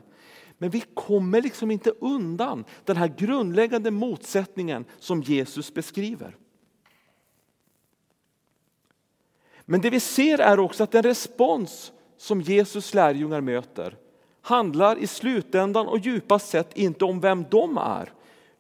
Men 0.58 0.70
vi 0.70 0.84
kommer 0.94 1.42
liksom 1.42 1.72
inte 1.72 1.90
undan 1.90 2.66
den 2.86 2.98
här 2.98 3.08
grundläggande 3.08 3.92
motsättningen 3.92 4.86
som 5.00 5.22
Jesus 5.22 5.74
beskriver. 5.74 6.38
Men 9.62 9.82
det 9.82 9.90
vi 9.90 10.00
ser 10.00 10.40
är 10.40 10.60
också 10.60 10.84
att 10.84 10.92
den 10.92 11.04
respons 11.04 11.92
som 12.18 12.42
Jesus 12.42 12.94
lärjungar 12.94 13.42
möter 13.42 13.98
handlar 14.42 14.98
i 14.98 15.08
slutändan 15.08 15.88
och 15.88 16.00
djupast 16.00 16.50
sett 16.50 16.78
inte 16.78 17.06
om 17.06 17.20
vem 17.20 17.46
de 17.52 17.78
är, 17.78 18.14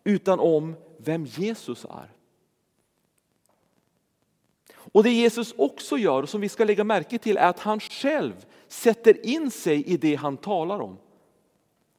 utan 0.03 0.39
om 0.39 0.75
vem 0.97 1.25
Jesus 1.25 1.85
är. 1.85 2.20
Och 4.91 5.03
det 5.03 5.09
Jesus 5.09 5.53
också 5.57 5.97
gör, 5.97 6.23
och 6.23 6.29
som 6.29 6.41
vi 6.41 6.49
ska 6.49 6.65
lägga 6.65 6.83
märke 6.83 7.17
till, 7.17 7.37
är 7.37 7.47
att 7.47 7.59
han 7.59 7.79
själv 7.79 8.45
sätter 8.67 9.25
in 9.25 9.51
sig 9.51 9.83
i 9.83 9.97
det 9.97 10.15
han 10.15 10.37
talar 10.37 10.79
om. 10.79 10.97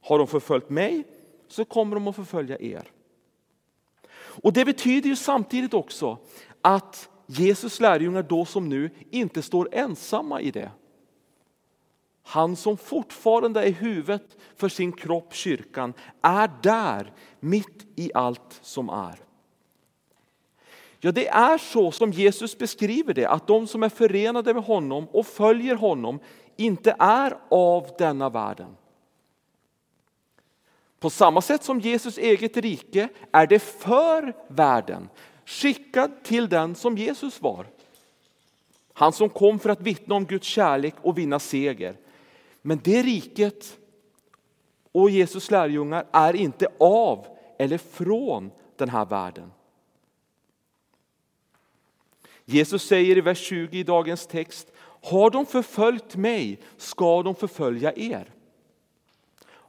Har 0.00 0.18
de 0.18 0.26
förföljt 0.26 0.70
mig 0.70 1.04
så 1.48 1.64
kommer 1.64 1.96
de 1.96 2.08
att 2.08 2.16
förfölja 2.16 2.58
er. 2.60 2.90
Och 4.14 4.52
Det 4.52 4.64
betyder 4.64 5.08
ju 5.08 5.16
samtidigt 5.16 5.74
också 5.74 6.18
att 6.60 7.08
Jesus 7.26 7.80
lärjungar 7.80 8.22
då 8.22 8.44
som 8.44 8.68
nu 8.68 8.90
inte 9.10 9.42
står 9.42 9.68
ensamma 9.72 10.40
i 10.40 10.50
det. 10.50 10.70
Han 12.22 12.56
som 12.56 12.76
fortfarande 12.76 13.64
är 13.64 13.72
huvudet 13.72 14.36
för 14.56 14.68
sin 14.68 14.92
kropp, 14.92 15.34
kyrkan, 15.34 15.94
är 16.22 16.50
där 16.62 17.12
mitt 17.40 17.86
i 17.96 18.10
allt 18.14 18.58
som 18.62 18.88
är. 18.88 19.31
Ja, 21.04 21.12
det 21.12 21.28
är 21.28 21.58
så 21.58 21.92
som 21.92 22.12
Jesus 22.12 22.58
beskriver 22.58 23.14
det, 23.14 23.26
att 23.26 23.46
de 23.46 23.66
som 23.66 23.82
är 23.82 23.88
förenade 23.88 24.54
med 24.54 24.62
honom 24.62 25.08
och 25.12 25.26
följer 25.26 25.74
honom 25.74 26.18
inte 26.56 26.96
är 26.98 27.38
av 27.48 27.90
denna 27.98 28.28
världen. 28.28 28.76
På 31.00 31.10
samma 31.10 31.40
sätt 31.40 31.64
som 31.64 31.80
Jesus 31.80 32.18
eget 32.18 32.56
rike 32.56 33.08
är 33.32 33.46
det 33.46 33.58
för 33.58 34.34
världen, 34.48 35.08
skickad 35.44 36.24
till 36.24 36.48
den 36.48 36.74
som 36.74 36.98
Jesus 36.98 37.42
var. 37.42 37.66
Han 38.92 39.12
som 39.12 39.28
kom 39.28 39.58
för 39.58 39.70
att 39.70 39.80
vittna 39.80 40.14
om 40.14 40.24
Guds 40.24 40.46
kärlek 40.46 40.94
och 41.02 41.18
vinna 41.18 41.38
seger. 41.38 41.96
Men 42.62 42.80
det 42.84 43.02
riket 43.02 43.78
och 44.92 45.10
Jesus 45.10 45.50
lärjungar 45.50 46.06
är 46.12 46.36
inte 46.36 46.66
av 46.78 47.26
eller 47.58 47.78
från 47.78 48.50
den 48.76 48.88
här 48.88 49.04
världen. 49.04 49.50
Jesus 52.44 52.82
säger 52.82 53.18
i 53.18 53.20
vers 53.20 53.38
20 53.38 53.78
i 53.78 53.82
dagens 53.82 54.26
text, 54.26 54.72
har 55.02 55.30
de 55.30 55.46
förföljt 55.46 56.16
mig 56.16 56.60
ska 56.76 57.22
de 57.22 57.34
förfölja 57.34 57.92
er. 57.96 58.34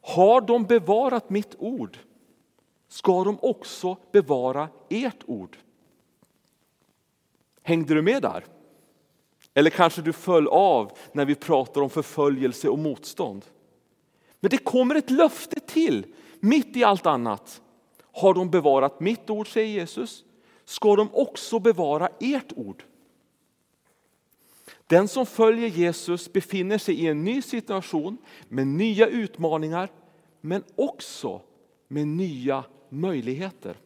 Har 0.02 0.42
de 0.42 0.64
bevarat 0.64 1.30
mitt 1.30 1.56
ord 1.58 1.98
ska 2.88 3.24
de 3.24 3.38
också 3.42 3.98
bevara 4.12 4.70
ert 4.90 5.24
ord. 5.26 5.58
Hängde 7.64 7.94
du 7.94 8.02
med 8.02 8.22
där? 8.22 8.46
Eller 9.54 9.70
kanske 9.70 10.02
du 10.02 10.14
föll 10.14 10.48
av 10.48 10.92
när 11.12 11.26
vi 11.26 11.36
pratar 11.36 11.82
om 11.82 11.90
förföljelse 11.90 12.70
och 12.70 12.80
motstånd. 12.80 13.46
Men 14.40 14.50
det 14.50 14.58
kommer 14.58 14.96
ett 14.96 15.10
löfte 15.10 15.60
till, 15.60 16.06
mitt 16.40 16.78
i 16.78 16.84
allt 16.84 17.06
annat. 17.06 17.62
Har 18.12 18.34
de 18.34 18.50
bevarat 18.50 19.00
mitt 19.00 19.30
ord, 19.30 19.54
säger 19.54 19.68
Jesus, 19.68 20.24
ska 20.66 20.96
de 20.96 21.10
också 21.14 21.60
bevara 21.60 22.10
ert 22.20 22.54
ord. 22.56 22.84
Den 24.88 25.08
som 25.08 25.26
följer 25.26 25.68
Jesus 25.68 26.34
befinner 26.34 26.78
sig 26.78 26.96
i 26.96 27.08
en 27.08 27.24
ny 27.24 27.42
situation 27.42 28.18
med 28.50 28.68
nya 28.68 29.08
utmaningar 29.08 29.92
men 30.42 30.64
också 30.76 31.42
med 31.88 32.08
nya 32.08 32.64
möjligheter. 32.90 33.78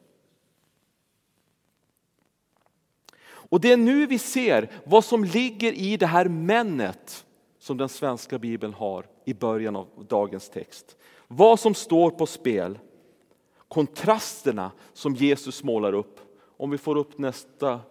Och 3.49 3.61
det 3.61 3.71
är 3.71 3.77
nu 3.77 4.05
vi 4.05 4.19
ser 4.19 4.71
vad 4.85 5.05
som 5.05 5.23
ligger 5.23 5.73
i 5.73 5.97
det 5.97 6.07
här 6.07 6.25
männet 6.25 7.25
som 7.59 7.77
den 7.77 7.89
svenska 7.89 8.39
bibeln 8.39 8.73
har 8.73 9.05
i 9.25 9.33
början 9.33 9.75
av 9.75 10.05
dagens 10.09 10.49
text. 10.49 10.97
Vad 11.27 11.59
som 11.59 11.73
står 11.73 12.11
på 12.11 12.25
spel. 12.25 12.79
Kontrasterna 13.67 14.71
som 14.93 15.15
Jesus 15.15 15.63
målar 15.63 15.93
upp. 15.93 16.19
Om 16.57 16.69
vi 16.69 16.77
får 16.77 16.97
upp 16.97 17.17
nästa, 17.17 17.81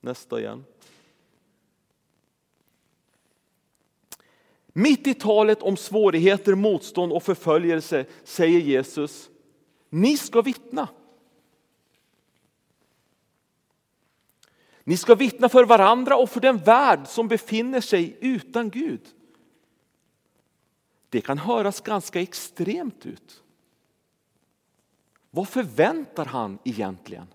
nästa 0.00 0.40
igen. 0.40 0.64
Mitt 4.76 5.06
i 5.06 5.14
talet 5.14 5.62
om 5.62 5.76
svårigheter, 5.76 6.54
motstånd 6.54 7.12
och 7.12 7.22
förföljelse 7.22 8.06
säger 8.24 8.60
Jesus, 8.60 9.30
ni 9.88 10.16
ska 10.16 10.42
vittna. 10.42 10.88
Ni 14.84 14.96
ska 14.96 15.14
vittna 15.14 15.48
för 15.48 15.64
varandra 15.64 16.16
och 16.16 16.30
för 16.30 16.40
den 16.40 16.58
värld 16.58 17.06
som 17.06 17.28
befinner 17.28 17.80
sig 17.80 18.16
utan 18.20 18.70
Gud. 18.70 19.00
Det 21.08 21.20
kan 21.20 21.38
höras 21.38 21.80
ganska 21.80 22.20
extremt 22.20 23.06
ut. 23.06 23.42
Vad 25.30 25.48
förväntar 25.48 26.24
han 26.24 26.58
egentligen? 26.64 27.26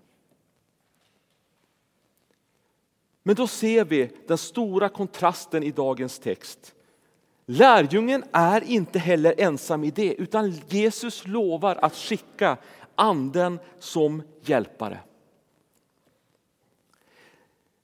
Men 3.22 3.34
då 3.34 3.46
ser 3.46 3.84
vi 3.84 4.10
den 4.26 4.38
stora 4.38 4.88
kontrasten 4.88 5.62
i 5.62 5.70
dagens 5.70 6.18
text. 6.18 6.74
Lärjungen 7.46 8.24
är 8.32 8.64
inte 8.64 8.98
heller 8.98 9.34
ensam 9.38 9.84
i 9.84 9.90
det, 9.90 10.14
utan 10.14 10.50
Jesus 10.68 11.26
lovar 11.26 11.76
att 11.82 11.94
skicka 11.94 12.56
anden 12.94 13.58
som 13.78 14.22
hjälpare. 14.42 15.00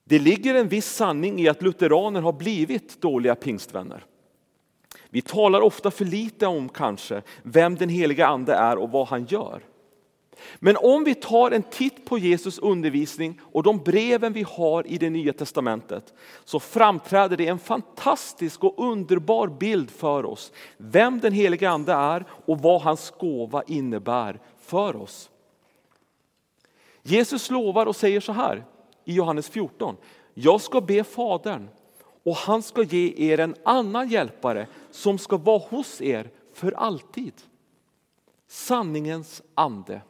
Det 0.04 0.18
ligger 0.18 0.54
en 0.54 0.68
viss 0.68 0.86
sanning 0.86 1.40
i 1.40 1.48
att 1.48 1.62
lutheraner 1.62 2.20
har 2.20 2.32
blivit 2.32 3.00
dåliga 3.00 3.34
pingstvänner. 3.34 4.04
Vi 5.10 5.22
talar 5.22 5.60
ofta 5.60 5.90
för 5.90 6.04
lite 6.04 6.46
om 6.46 6.68
kanske 6.68 7.22
vem 7.42 7.74
den 7.74 7.88
heliga 7.88 8.26
ande 8.26 8.54
är 8.54 8.78
och 8.78 8.90
vad 8.90 9.08
han 9.08 9.24
gör. 9.24 9.62
Men 10.58 10.76
om 10.76 11.04
vi 11.04 11.14
tar 11.14 11.50
en 11.50 11.62
titt 11.62 12.04
på 12.04 12.18
Jesus 12.18 12.58
undervisning 12.58 13.40
och 13.42 13.62
de 13.62 13.78
breven 13.78 14.32
vi 14.32 14.42
har 14.42 14.86
i 14.86 14.98
det 14.98 15.10
nya 15.10 15.32
testamentet 15.32 16.14
så 16.44 16.60
framträder 16.60 17.36
det 17.36 17.46
en 17.46 17.58
fantastisk 17.58 18.64
och 18.64 18.74
underbar 18.90 19.48
bild 19.48 19.90
för 19.90 20.26
oss. 20.26 20.52
Vem 20.76 21.20
den 21.20 21.32
helige 21.32 21.70
ande 21.70 21.92
är 21.92 22.24
och 22.46 22.58
vad 22.58 22.82
hans 22.82 23.10
gåva 23.18 23.62
innebär 23.66 24.40
för 24.60 24.96
oss. 24.96 25.30
Jesus 27.02 27.50
lovar 27.50 27.86
och 27.86 27.96
säger 27.96 28.20
så 28.20 28.32
här 28.32 28.64
i 29.04 29.14
Johannes 29.14 29.48
14. 29.48 29.96
Jag 30.34 30.60
ska 30.60 30.80
be 30.80 31.04
Fadern 31.04 31.68
och 32.24 32.36
han 32.36 32.62
ska 32.62 32.82
ge 32.82 33.32
er 33.32 33.40
en 33.40 33.54
annan 33.64 34.08
hjälpare 34.08 34.66
som 34.90 35.18
ska 35.18 35.36
vara 35.36 35.58
hos 35.58 36.00
er 36.00 36.30
för 36.52 36.72
alltid. 36.72 37.32
Sanningens 38.48 39.42
ande. 39.54 40.00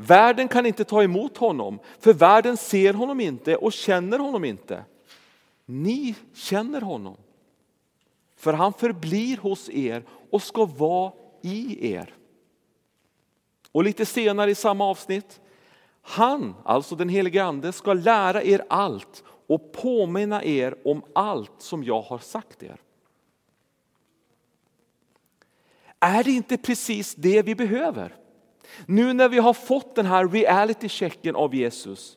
Världen 0.00 0.48
kan 0.48 0.66
inte 0.66 0.84
ta 0.84 1.02
emot 1.02 1.36
honom, 1.36 1.78
för 1.98 2.12
världen 2.12 2.56
ser 2.56 2.94
honom 2.94 3.20
inte 3.20 3.56
och 3.56 3.72
känner 3.72 4.18
honom 4.18 4.44
inte. 4.44 4.84
Ni 5.64 6.14
känner 6.34 6.80
honom, 6.80 7.16
för 8.36 8.52
han 8.52 8.72
förblir 8.72 9.36
hos 9.36 9.70
er 9.70 10.04
och 10.30 10.42
ska 10.42 10.64
vara 10.64 11.12
i 11.42 11.92
er. 11.92 12.14
Och 13.72 13.84
lite 13.84 14.06
senare 14.06 14.50
i 14.50 14.54
samma 14.54 14.84
avsnitt, 14.84 15.40
Han, 16.02 16.54
alltså 16.64 16.96
den 16.96 17.08
helige 17.08 17.44
Ande, 17.44 17.72
ska 17.72 17.92
lära 17.92 18.42
er 18.42 18.64
allt 18.68 19.24
och 19.46 19.72
påminna 19.72 20.44
er 20.44 20.76
om 20.84 21.02
allt 21.12 21.52
som 21.58 21.84
jag 21.84 22.02
har 22.02 22.18
sagt 22.18 22.62
er. 22.62 22.80
Är 26.00 26.24
det 26.24 26.30
inte 26.30 26.56
precis 26.56 27.14
det 27.14 27.42
vi 27.42 27.54
behöver? 27.54 28.16
Nu 28.86 29.12
när 29.12 29.28
vi 29.28 29.38
har 29.38 29.52
fått 29.52 29.94
den 29.94 30.06
här 30.06 30.28
reality 30.28 30.88
checken 30.88 31.36
av 31.36 31.54
Jesus. 31.54 32.16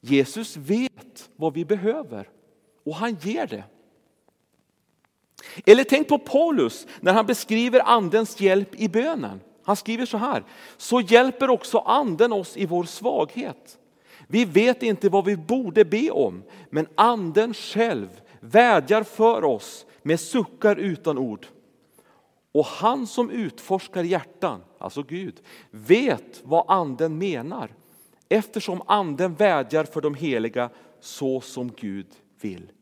Jesus 0.00 0.56
vet 0.56 1.30
vad 1.36 1.54
vi 1.54 1.64
behöver 1.64 2.28
och 2.84 2.94
han 2.94 3.16
ger 3.20 3.46
det. 3.46 3.64
Eller 5.66 5.84
tänk 5.84 6.08
på 6.08 6.18
Paulus 6.18 6.86
när 7.00 7.12
han 7.12 7.26
beskriver 7.26 7.80
andens 7.80 8.40
hjälp 8.40 8.74
i 8.74 8.88
bönen. 8.88 9.40
Han 9.64 9.76
skriver 9.76 10.06
så 10.06 10.16
här, 10.16 10.44
så 10.76 11.00
hjälper 11.00 11.50
också 11.50 11.78
anden 11.78 12.32
oss 12.32 12.56
i 12.56 12.66
vår 12.66 12.84
svaghet. 12.84 13.78
Vi 14.26 14.44
vet 14.44 14.82
inte 14.82 15.08
vad 15.08 15.24
vi 15.24 15.36
borde 15.36 15.84
be 15.84 16.10
om, 16.10 16.42
men 16.70 16.86
anden 16.94 17.54
själv 17.54 18.20
vädjar 18.40 19.02
för 19.02 19.44
oss 19.44 19.86
med 20.02 20.20
suckar 20.20 20.76
utan 20.76 21.18
ord. 21.18 21.46
Och 22.52 22.64
han 22.64 23.06
som 23.06 23.30
utforskar 23.30 24.04
hjärtan, 24.04 24.62
alltså 24.78 25.02
Gud, 25.02 25.40
vet 25.70 26.40
vad 26.44 26.64
anden 26.68 27.18
menar 27.18 27.74
eftersom 28.28 28.82
anden 28.86 29.34
vädjar 29.34 29.84
för 29.84 30.00
de 30.00 30.14
heliga 30.14 30.70
så 31.00 31.40
som 31.40 31.72
Gud 31.72 32.06
vill. 32.40 32.72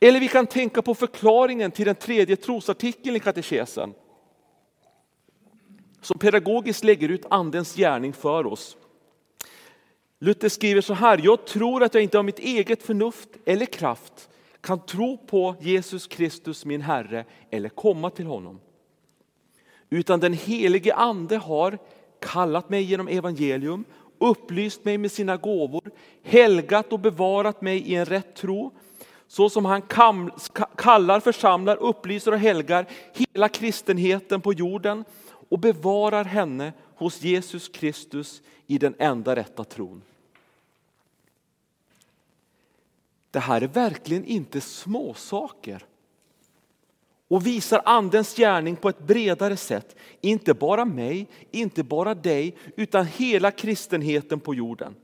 Eller 0.00 0.20
vi 0.20 0.28
kan 0.28 0.46
tänka 0.46 0.82
på 0.82 0.94
förklaringen 0.94 1.70
till 1.70 1.86
den 1.86 1.94
tredje 1.94 2.36
trosartikeln 2.36 3.16
i 3.16 3.20
katekesen. 3.20 3.94
Som 6.00 6.18
pedagogiskt 6.18 6.84
lägger 6.84 7.08
ut 7.08 7.26
andens 7.30 7.74
gärning 7.74 8.12
för 8.12 8.46
oss. 8.46 8.76
Luther 10.18 10.48
skriver 10.48 10.80
så 10.80 10.94
här, 10.94 11.20
jag 11.24 11.46
tror 11.46 11.82
att 11.82 11.94
jag 11.94 12.02
inte 12.02 12.18
av 12.18 12.24
mitt 12.24 12.38
eget 12.38 12.82
förnuft 12.82 13.28
eller 13.44 13.66
kraft 13.66 14.29
kan 14.60 14.86
tro 14.86 15.16
på 15.16 15.56
Jesus 15.60 16.06
Kristus 16.06 16.64
min 16.64 16.80
Herre 16.80 17.24
eller 17.50 17.68
komma 17.68 18.10
till 18.10 18.26
honom. 18.26 18.60
Utan 19.90 20.20
den 20.20 20.32
helige 20.32 20.94
ande 20.94 21.36
har 21.36 21.78
kallat 22.20 22.70
mig 22.70 22.82
genom 22.82 23.08
evangelium, 23.08 23.84
upplyst 24.18 24.84
mig 24.84 24.98
med 24.98 25.12
sina 25.12 25.36
gåvor, 25.36 25.90
helgat 26.22 26.92
och 26.92 27.00
bevarat 27.00 27.62
mig 27.62 27.78
i 27.78 27.94
en 27.94 28.04
rätt 28.04 28.34
tro, 28.34 28.70
så 29.26 29.50
som 29.50 29.64
han 29.64 29.82
kallar, 30.76 31.20
församlar, 31.20 31.76
upplyser 31.76 32.32
och 32.32 32.38
helgar 32.38 32.86
hela 33.14 33.48
kristenheten 33.48 34.40
på 34.40 34.52
jorden 34.52 35.04
och 35.48 35.58
bevarar 35.58 36.24
henne 36.24 36.72
hos 36.94 37.22
Jesus 37.22 37.68
Kristus 37.68 38.42
i 38.66 38.78
den 38.78 38.94
enda 38.98 39.36
rätta 39.36 39.64
tron. 39.64 40.02
Det 43.30 43.38
här 43.40 43.62
är 43.62 43.68
verkligen 43.68 44.24
inte 44.24 44.60
småsaker 44.60 45.84
och 47.28 47.46
visar 47.46 47.82
andens 47.84 48.36
gärning 48.36 48.76
på 48.76 48.88
ett 48.88 49.06
bredare 49.06 49.56
sätt. 49.56 49.96
Inte 50.20 50.54
bara 50.54 50.84
mig, 50.84 51.28
inte 51.50 51.82
bara 51.82 52.14
dig, 52.14 52.56
utan 52.76 53.06
hela 53.06 53.50
kristenheten 53.50 54.40
på 54.40 54.54
jorden. 54.54 54.94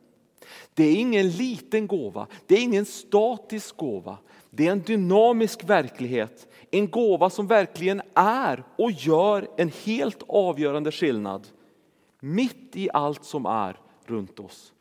Det 0.74 0.84
är 0.84 0.96
ingen 0.96 1.30
liten 1.30 1.86
gåva, 1.86 2.26
det 2.46 2.54
är 2.54 2.62
ingen 2.62 2.84
statisk 2.84 3.76
gåva. 3.76 4.18
Det 4.50 4.66
är 4.66 4.72
en 4.72 4.82
dynamisk 4.82 5.64
verklighet, 5.64 6.48
en 6.70 6.90
gåva 6.90 7.30
som 7.30 7.46
verkligen 7.46 8.02
är 8.14 8.64
och 8.78 8.90
gör 8.90 9.48
en 9.56 9.72
helt 9.84 10.22
avgörande 10.28 10.92
skillnad 10.92 11.48
mitt 12.20 12.76
i 12.76 12.88
allt 12.92 13.24
som 13.24 13.46
är 13.46 13.80
runt 14.06 14.40
oss. 14.40 14.72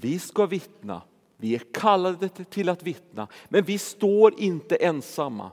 Vi 0.00 0.18
ska 0.18 0.46
vittna, 0.46 1.02
vi 1.36 1.54
är 1.54 1.62
kallade 1.72 2.28
till 2.28 2.68
att 2.68 2.82
vittna, 2.82 3.28
men 3.48 3.64
vi 3.64 3.78
står 3.78 4.40
inte 4.40 4.76
ensamma. 4.76 5.50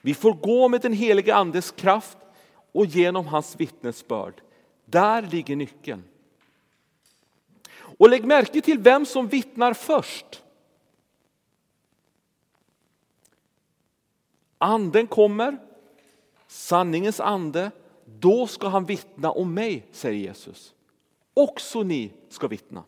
Vi 0.00 0.14
får 0.14 0.32
gå 0.32 0.68
med 0.68 0.80
den 0.80 0.92
helige 0.92 1.34
Andes 1.34 1.70
kraft 1.70 2.18
och 2.72 2.86
genom 2.86 3.26
hans 3.26 3.60
vittnesbörd. 3.60 4.42
Där 4.84 5.22
ligger 5.22 5.56
nyckeln. 5.56 6.04
Och 7.72 8.10
lägg 8.10 8.24
märke 8.24 8.60
till 8.60 8.78
vem 8.78 9.06
som 9.06 9.28
vittnar 9.28 9.74
först. 9.74 10.42
Anden 14.58 15.06
kommer, 15.06 15.58
sanningens 16.46 17.20
ande, 17.20 17.70
då 18.04 18.46
ska 18.46 18.68
han 18.68 18.84
vittna 18.84 19.30
om 19.30 19.54
mig, 19.54 19.86
säger 19.92 20.20
Jesus. 20.20 20.74
Också 21.34 21.82
ni 21.82 22.12
ska 22.28 22.48
vittna. 22.48 22.84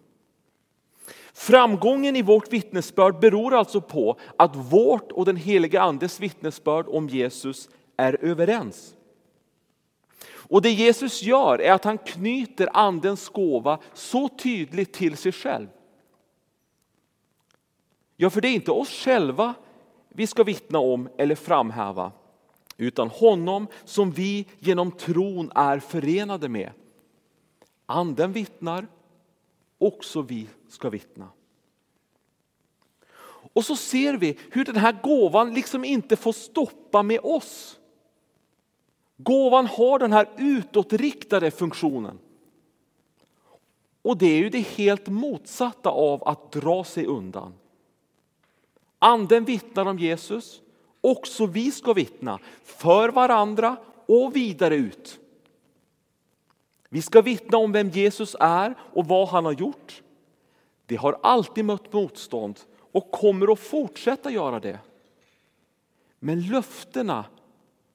Framgången 1.32 2.16
i 2.16 2.22
vårt 2.22 2.52
vittnesbörd 2.52 3.20
beror 3.20 3.54
alltså 3.54 3.80
på 3.80 4.18
att 4.36 4.56
vårt 4.56 5.12
och 5.12 5.24
den 5.24 5.36
heliga 5.36 5.82
andes 5.82 6.20
vittnesbörd 6.20 6.86
om 6.88 7.08
Jesus 7.08 7.68
är 7.96 8.24
överens. 8.24 8.94
Och 10.52 10.62
det 10.62 10.70
Jesus 10.70 11.22
gör 11.22 11.60
är 11.60 11.72
att 11.72 11.84
han 11.84 11.98
knyter 11.98 12.68
andens 12.72 13.28
gåva 13.28 13.78
så 13.92 14.28
tydligt 14.28 14.92
till 14.92 15.16
sig 15.16 15.32
själv. 15.32 15.68
Ja, 18.16 18.30
för 18.30 18.40
det 18.40 18.48
är 18.48 18.54
inte 18.54 18.70
oss 18.70 18.90
själva 18.90 19.54
vi 20.08 20.26
ska 20.26 20.44
vittna 20.44 20.78
om 20.78 21.08
eller 21.18 21.34
framhäva, 21.34 22.12
utan 22.76 23.08
honom 23.08 23.66
som 23.84 24.10
vi 24.10 24.46
genom 24.58 24.90
tron 24.90 25.52
är 25.54 25.78
förenade 25.78 26.48
med. 26.48 26.70
Anden 27.86 28.32
vittnar, 28.32 28.86
också 29.82 30.22
vi 30.22 30.46
ska 30.68 30.90
vittna. 30.90 31.28
Och 33.52 33.64
så 33.64 33.76
ser 33.76 34.16
vi 34.16 34.38
hur 34.50 34.64
den 34.64 34.76
här 34.76 34.96
gåvan 35.02 35.54
liksom 35.54 35.84
inte 35.84 36.16
får 36.16 36.32
stoppa 36.32 37.02
med 37.02 37.20
oss. 37.22 37.78
Gåvan 39.16 39.66
har 39.66 39.98
den 39.98 40.12
här 40.12 40.28
utåtriktade 40.38 41.50
funktionen. 41.50 42.18
Och 44.02 44.16
det 44.16 44.26
är 44.26 44.38
ju 44.38 44.48
det 44.48 44.60
helt 44.60 45.06
motsatta 45.06 45.90
av 45.90 46.28
att 46.28 46.52
dra 46.52 46.84
sig 46.84 47.06
undan. 47.06 47.54
Anden 48.98 49.44
vittnar 49.44 49.86
om 49.86 49.98
Jesus, 49.98 50.60
också 51.00 51.46
vi 51.46 51.72
ska 51.72 51.92
vittna 51.92 52.38
för 52.64 53.08
varandra 53.08 53.76
och 54.06 54.36
vidare 54.36 54.74
ut. 54.76 55.18
Vi 56.92 57.02
ska 57.02 57.22
vittna 57.22 57.58
om 57.58 57.72
vem 57.72 57.88
Jesus 57.88 58.36
är 58.40 58.74
och 58.80 59.06
vad 59.06 59.28
han 59.28 59.44
har 59.44 59.52
gjort. 59.52 60.02
Det 60.86 60.96
har 60.96 61.18
alltid 61.22 61.64
mött 61.64 61.92
motstånd 61.92 62.60
och 62.92 63.10
kommer 63.10 63.52
att 63.52 63.60
fortsätta 63.60 64.30
göra 64.30 64.60
det. 64.60 64.78
Men 66.18 66.46
löftena 66.46 67.24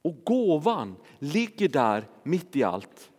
och 0.02 0.16
gåvan 0.24 0.96
ligger 1.20 1.70
där 1.70 2.08
mitt 2.24 2.56
i 2.56 2.64
allt. 2.64 3.12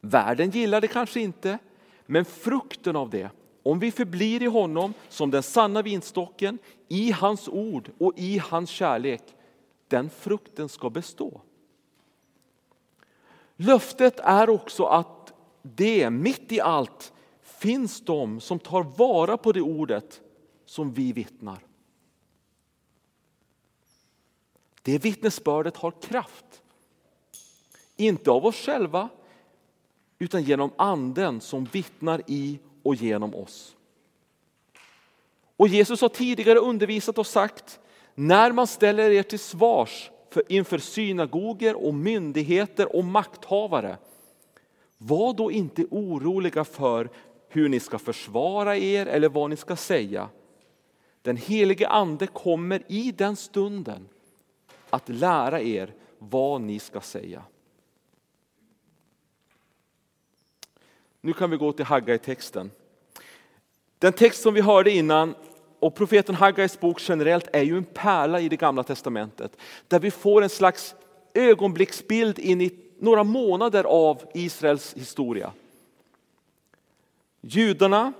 Världen 0.00 0.50
gillar 0.50 0.80
det 0.80 0.88
kanske 0.88 1.20
inte, 1.20 1.58
men 2.06 2.24
frukten 2.24 2.96
av 2.96 3.10
det, 3.10 3.30
om 3.62 3.78
vi 3.78 3.90
förblir 3.90 4.42
i 4.42 4.46
honom 4.46 4.94
som 5.08 5.30
den 5.30 5.42
sanna 5.42 5.82
vinstocken, 5.82 6.58
i 6.88 7.10
hans 7.10 7.48
ord 7.48 7.90
och 7.98 8.12
i 8.16 8.38
hans 8.38 8.70
kärlek, 8.70 9.22
den 9.88 10.10
frukten 10.10 10.68
ska 10.68 10.90
bestå. 10.90 11.40
Löftet 13.62 14.20
är 14.20 14.50
också 14.50 14.84
att 14.84 15.32
det 15.62 16.10
mitt 16.10 16.52
i 16.52 16.60
allt 16.60 17.12
finns 17.42 18.00
de 18.00 18.40
som 18.40 18.58
tar 18.58 18.82
vara 18.82 19.36
på 19.36 19.52
det 19.52 19.60
ordet 19.60 20.20
som 20.66 20.92
vi 20.92 21.12
vittnar. 21.12 21.58
Det 24.82 24.98
vittnesbördet 24.98 25.76
har 25.76 25.90
kraft. 25.90 26.62
Inte 27.96 28.30
av 28.30 28.46
oss 28.46 28.56
själva, 28.56 29.08
utan 30.18 30.42
genom 30.42 30.70
anden 30.76 31.40
som 31.40 31.64
vittnar 31.64 32.22
i 32.26 32.58
och 32.82 32.94
genom 32.94 33.34
oss. 33.34 33.76
Och 35.56 35.68
Jesus 35.68 36.00
har 36.00 36.08
tidigare 36.08 36.58
undervisat 36.58 37.18
och 37.18 37.26
sagt, 37.26 37.80
när 38.14 38.52
man 38.52 38.66
ställer 38.66 39.10
er 39.10 39.22
till 39.22 39.38
svars 39.38 40.10
för, 40.30 40.42
inför 40.48 40.78
synagoger 40.78 41.86
och 41.86 41.94
myndigheter 41.94 42.96
och 42.96 43.04
makthavare, 43.04 43.98
var 44.98 45.34
då 45.34 45.50
inte 45.50 45.86
oroliga 45.90 46.64
för 46.64 47.08
hur 47.48 47.68
ni 47.68 47.80
ska 47.80 47.98
försvara 47.98 48.76
er 48.76 49.06
eller 49.06 49.28
vad 49.28 49.50
ni 49.50 49.56
ska 49.56 49.76
säga. 49.76 50.28
Den 51.22 51.36
helige 51.36 51.88
ande 51.88 52.26
kommer 52.26 52.82
i 52.88 53.12
den 53.12 53.36
stunden 53.36 54.08
att 54.90 55.08
lära 55.08 55.60
er 55.60 55.94
vad 56.18 56.60
ni 56.60 56.78
ska 56.78 57.00
säga. 57.00 57.42
Nu 61.20 61.32
kan 61.32 61.50
vi 61.50 61.56
gå 61.56 61.72
till 61.72 61.84
Haggai-texten. 61.84 62.70
Den 63.98 64.12
text 64.12 64.42
som 64.42 64.54
vi 64.54 64.60
hörde 64.60 64.90
innan 64.90 65.34
och 65.80 65.94
profeten 65.94 66.34
Haggais 66.34 66.80
bok 66.80 67.02
generellt 67.08 67.48
är 67.52 67.62
ju 67.62 67.76
en 67.76 67.84
pärla 67.84 68.40
i 68.40 68.48
det 68.48 68.56
gamla 68.56 68.82
testamentet 68.82 69.56
där 69.88 70.00
vi 70.00 70.10
får 70.10 70.42
en 70.42 70.48
slags 70.48 70.94
ögonblicksbild 71.34 72.38
in 72.38 72.60
i 72.60 72.74
några 72.98 73.24
månader 73.24 73.84
av 73.84 74.22
Israels 74.34 74.94
historia. 74.94 75.52
Judarna 77.40 78.12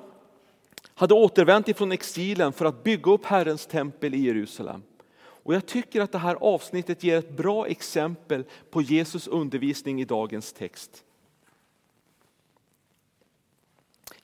hade 0.94 1.14
återvänt 1.14 1.68
ifrån 1.68 1.92
exilen 1.92 2.53
för 2.53 2.64
att 2.64 2.85
bygga 2.85 3.12
upp 3.12 3.25
Herrens 3.25 3.66
tempel 3.66 4.14
i 4.14 4.18
Jerusalem. 4.18 4.83
Och 5.18 5.55
jag 5.55 5.66
tycker 5.66 6.01
att 6.01 6.12
det 6.12 6.18
här 6.18 6.35
avsnittet 6.35 7.03
ger 7.03 7.18
ett 7.18 7.37
bra 7.37 7.66
exempel 7.66 8.44
på 8.70 8.83
Jesus 8.83 9.29
undervisning 9.29 10.01
i 10.01 10.05
dagens 10.05 10.53
text. 10.53 11.05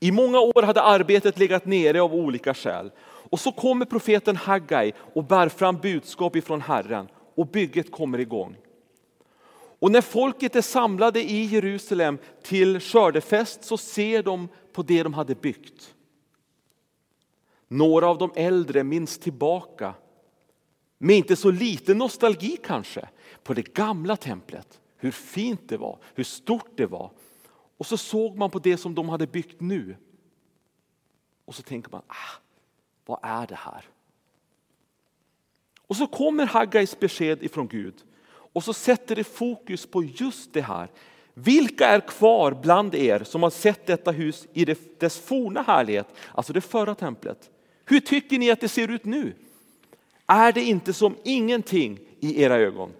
I 0.00 0.12
många 0.12 0.40
år 0.40 0.62
hade 0.62 0.82
arbetet 0.82 1.38
legat 1.38 1.66
nere 1.66 2.02
av 2.02 2.14
olika 2.14 2.54
skäl. 2.54 2.90
Och 3.30 3.40
så 3.40 3.52
kommer 3.52 3.84
profeten 3.84 4.36
Haggai 4.36 4.92
och 5.14 5.24
bär 5.24 5.48
fram 5.48 5.76
budskap 5.76 6.36
ifrån 6.36 6.60
Herren 6.60 7.08
och 7.34 7.46
bygget 7.46 7.92
kommer 7.92 8.18
igång. 8.18 8.56
Och 9.78 9.90
när 9.90 10.00
folket 10.00 10.56
är 10.56 10.62
samlade 10.62 11.22
i 11.22 11.44
Jerusalem 11.44 12.18
till 12.42 12.80
skördefest 12.80 13.64
så 13.64 13.76
ser 13.76 14.22
de 14.22 14.48
på 14.72 14.82
det 14.82 15.02
de 15.02 15.14
hade 15.14 15.34
byggt. 15.34 15.94
Några 17.68 18.08
av 18.08 18.18
de 18.18 18.32
äldre 18.36 18.84
minns 18.84 19.18
tillbaka, 19.18 19.94
med 20.98 21.16
inte 21.16 21.36
så 21.36 21.50
lite 21.50 21.94
nostalgi 21.94 22.58
kanske, 22.64 23.08
på 23.42 23.54
det 23.54 23.74
gamla 23.74 24.16
templet. 24.16 24.80
Hur 24.96 25.10
fint 25.10 25.68
det 25.68 25.76
var, 25.76 25.98
hur 26.14 26.24
stort 26.24 26.70
det 26.76 26.86
var. 26.86 27.10
Och 27.76 27.86
så 27.86 27.96
såg 27.96 28.36
man 28.36 28.50
på 28.50 28.58
det 28.58 28.76
som 28.76 28.94
de 28.94 29.08
hade 29.08 29.26
byggt 29.26 29.60
nu. 29.60 29.96
Och 31.44 31.54
så 31.54 31.62
tänker 31.62 31.90
man, 31.90 32.02
ah, 32.06 32.40
vad 33.06 33.18
är 33.22 33.46
det 33.46 33.54
här? 33.54 33.84
Och 35.86 35.96
så 35.96 36.06
kommer 36.06 36.46
Haggais 36.46 37.00
besked 37.00 37.42
ifrån 37.42 37.68
Gud 37.68 37.94
och 38.28 38.64
så 38.64 38.72
sätter 38.72 39.16
det 39.16 39.24
fokus 39.24 39.86
på 39.86 40.02
just 40.04 40.52
det 40.52 40.60
här. 40.60 40.90
Vilka 41.34 41.86
är 41.86 42.00
kvar 42.00 42.52
bland 42.62 42.94
er 42.94 43.24
som 43.24 43.42
har 43.42 43.50
sett 43.50 43.86
detta 43.86 44.10
hus 44.10 44.46
i 44.52 44.64
dess 44.98 45.18
forna 45.18 45.62
härlighet, 45.62 46.06
alltså 46.34 46.52
det 46.52 46.60
förra 46.60 46.94
templet? 46.94 47.50
Hur 47.84 48.00
tycker 48.00 48.38
ni 48.38 48.50
att 48.50 48.60
det 48.60 48.68
ser 48.68 48.90
ut 48.90 49.04
nu? 49.04 49.34
Är 50.26 50.52
det 50.52 50.62
inte 50.62 50.92
som 50.92 51.16
ingenting 51.24 51.98
i 52.20 52.42
era 52.42 52.56
ögon? 52.56 52.92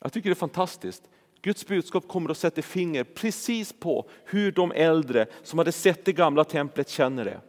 Jag 0.00 0.12
tycker 0.12 0.30
det 0.30 0.32
är 0.32 0.34
fantastiskt. 0.34 1.02
Guds 1.42 1.66
budskap 1.66 2.08
kommer 2.08 2.30
att 2.30 2.38
sätta 2.38 2.62
finger 2.62 3.04
precis 3.04 3.72
på 3.72 4.08
hur 4.24 4.52
de 4.52 4.72
äldre 4.72 5.26
som 5.42 5.58
hade 5.58 5.72
sett 5.72 6.04
det 6.04 6.12
gamla 6.12 6.44
templet 6.44 6.88
känner 6.88 7.24
det. 7.24 7.40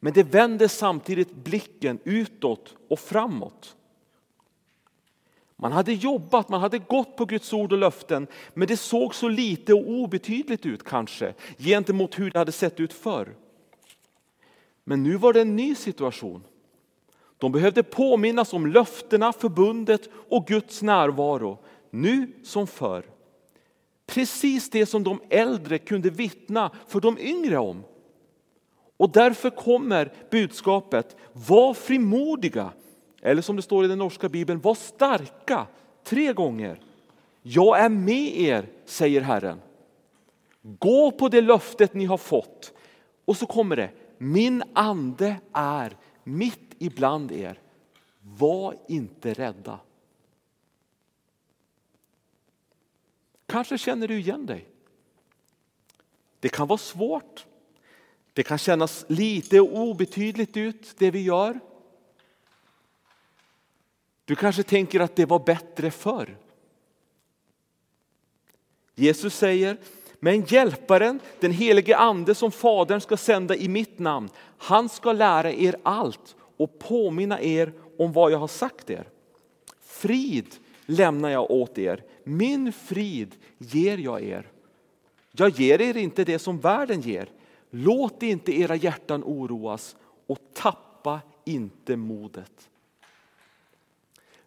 Men 0.00 0.12
det 0.12 0.22
vänder 0.22 0.68
samtidigt 0.68 1.34
blicken 1.34 1.98
utåt 2.04 2.74
och 2.88 3.00
framåt. 3.00 3.76
Man 5.56 5.72
hade 5.72 5.92
jobbat, 5.92 6.48
man 6.48 6.60
hade 6.60 6.78
gått 6.78 7.16
på 7.16 7.24
Guds 7.24 7.52
ord 7.52 7.72
och 7.72 7.78
löften, 7.78 8.26
men 8.54 8.68
det 8.68 8.76
såg 8.76 9.14
så 9.14 9.28
lite 9.28 9.74
och 9.74 9.90
obetydligt 9.90 10.66
ut 10.66 10.84
kanske 10.84 11.34
gentemot 11.58 12.18
hur 12.18 12.30
det 12.30 12.38
hade 12.38 12.52
sett 12.52 12.80
ut 12.80 12.92
förr. 12.92 13.36
Men 14.84 15.02
nu 15.02 15.16
var 15.16 15.32
det 15.32 15.40
en 15.40 15.56
ny 15.56 15.74
situation. 15.74 16.44
De 17.38 17.52
behövde 17.52 17.82
påminnas 17.82 18.52
om 18.52 18.66
löftena, 18.66 19.32
förbundet 19.32 20.08
och 20.28 20.46
Guds 20.46 20.82
närvaro, 20.82 21.58
nu 22.02 22.32
som 22.42 22.66
förr. 22.66 23.04
Precis 24.06 24.70
det 24.70 24.86
som 24.86 25.04
de 25.04 25.20
äldre 25.30 25.78
kunde 25.78 26.10
vittna 26.10 26.70
för 26.86 27.00
de 27.00 27.18
yngre 27.18 27.58
om. 27.58 27.84
Och 28.96 29.10
därför 29.10 29.50
kommer 29.50 30.12
budskapet, 30.30 31.16
var 31.32 31.74
frimodiga, 31.74 32.70
eller 33.22 33.42
som 33.42 33.56
det 33.56 33.62
står 33.62 33.84
i 33.84 33.88
den 33.88 33.98
norska 33.98 34.28
bibeln, 34.28 34.60
var 34.60 34.74
starka, 34.74 35.66
tre 36.04 36.32
gånger. 36.32 36.80
Jag 37.42 37.80
är 37.80 37.88
med 37.88 38.38
er, 38.38 38.68
säger 38.84 39.20
Herren. 39.20 39.60
Gå 40.62 41.10
på 41.10 41.28
det 41.28 41.40
löftet 41.40 41.94
ni 41.94 42.04
har 42.04 42.18
fått. 42.18 42.72
Och 43.24 43.36
så 43.36 43.46
kommer 43.46 43.76
det, 43.76 43.90
min 44.18 44.62
ande 44.72 45.36
är 45.52 45.96
mitt 46.24 46.74
ibland 46.78 47.32
er. 47.32 47.60
Var 48.20 48.74
inte 48.88 49.32
rädda. 49.32 49.78
Kanske 53.56 53.78
känner 53.78 54.08
du 54.08 54.18
igen 54.18 54.46
dig. 54.46 54.66
Det 56.40 56.48
kan 56.48 56.66
vara 56.66 56.78
svårt. 56.78 57.46
Det 58.32 58.42
kan 58.42 58.58
kännas 58.58 59.04
lite 59.08 59.60
obetydligt 59.60 60.56
ut 60.56 60.94
det 60.98 61.10
vi 61.10 61.22
gör. 61.22 61.60
Du 64.24 64.34
kanske 64.34 64.62
tänker 64.62 65.00
att 65.00 65.16
det 65.16 65.24
var 65.24 65.38
bättre 65.38 65.90
förr. 65.90 66.36
Jesus 68.94 69.34
säger, 69.34 69.76
men 70.20 70.44
hjälparen, 70.44 71.20
den 71.40 71.52
helige 71.52 71.96
ande 71.96 72.34
som 72.34 72.52
Fadern 72.52 73.00
ska 73.00 73.16
sända 73.16 73.56
i 73.56 73.68
mitt 73.68 73.98
namn, 73.98 74.28
han 74.58 74.88
ska 74.88 75.12
lära 75.12 75.52
er 75.52 75.76
allt 75.82 76.36
och 76.56 76.78
påminna 76.78 77.40
er 77.40 77.72
om 77.98 78.12
vad 78.12 78.32
jag 78.32 78.38
har 78.38 78.48
sagt 78.48 78.90
er. 78.90 79.08
Frid 79.80 80.56
lämnar 80.86 81.30
jag 81.30 81.50
åt 81.50 81.78
er, 81.78 82.04
min 82.26 82.72
frid 82.72 83.34
ger 83.58 83.98
jag 83.98 84.22
er. 84.22 84.50
Jag 85.32 85.50
ger 85.50 85.80
er 85.80 85.96
inte 85.96 86.24
det 86.24 86.38
som 86.38 86.60
världen 86.60 87.00
ger. 87.00 87.28
Låt 87.70 88.22
inte 88.22 88.60
era 88.60 88.76
hjärtan 88.76 89.24
oroas 89.24 89.96
och 90.26 90.38
tappa 90.54 91.20
inte 91.44 91.96
modet. 91.96 92.68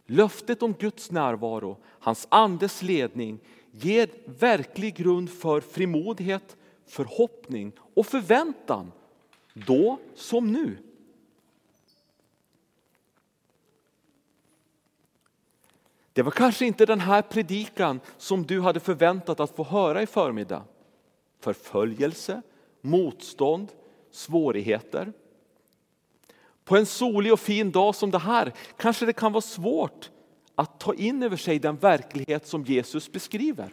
Löftet 0.06 0.63
om 0.63 0.74
Guds 0.74 1.12
närvaro, 1.12 1.78
hans 1.86 2.28
andes 2.32 2.82
ledning 2.82 3.39
ger 3.72 4.10
verklig 4.26 4.96
grund 4.96 5.30
för 5.30 5.62
frimodighet, 5.62 6.58
förhoppning 6.86 7.72
och 7.94 8.06
förväntan, 8.06 8.92
då 9.54 10.00
som 10.15 10.52
nu. 10.52 10.78
Det 16.13 16.22
var 16.22 16.32
kanske 16.32 16.65
inte 16.65 16.86
den 16.86 17.00
här 17.00 17.22
predikan 17.22 18.00
som 18.17 18.45
du 18.45 18.62
hade 18.62 18.80
förväntat 18.80 19.39
att 19.39 19.56
få 19.56 19.63
höra 19.63 20.02
i 20.02 20.06
förmiddag. 20.06 20.63
Förföljelse, 21.39 22.41
motstånd, 22.82 23.72
svårigheter. 24.12 25.13
På 26.63 26.78
en 26.78 26.86
solig 26.86 27.34
och 27.34 27.39
fin 27.39 27.72
dag 27.72 27.95
som 27.95 28.12
det 28.12 28.19
här 28.19 28.54
kanske 28.78 29.06
det 29.06 29.13
kan 29.13 29.32
vara 29.32 29.41
svårt 29.41 30.10
att 30.56 30.80
ta 30.80 30.93
in 30.93 31.24
över 31.24 31.38
sig 31.38 31.60
den 31.60 31.78
verklighet 31.78 32.48
som 32.48 32.63
Jesus 32.63 33.12
beskriver. 33.12 33.69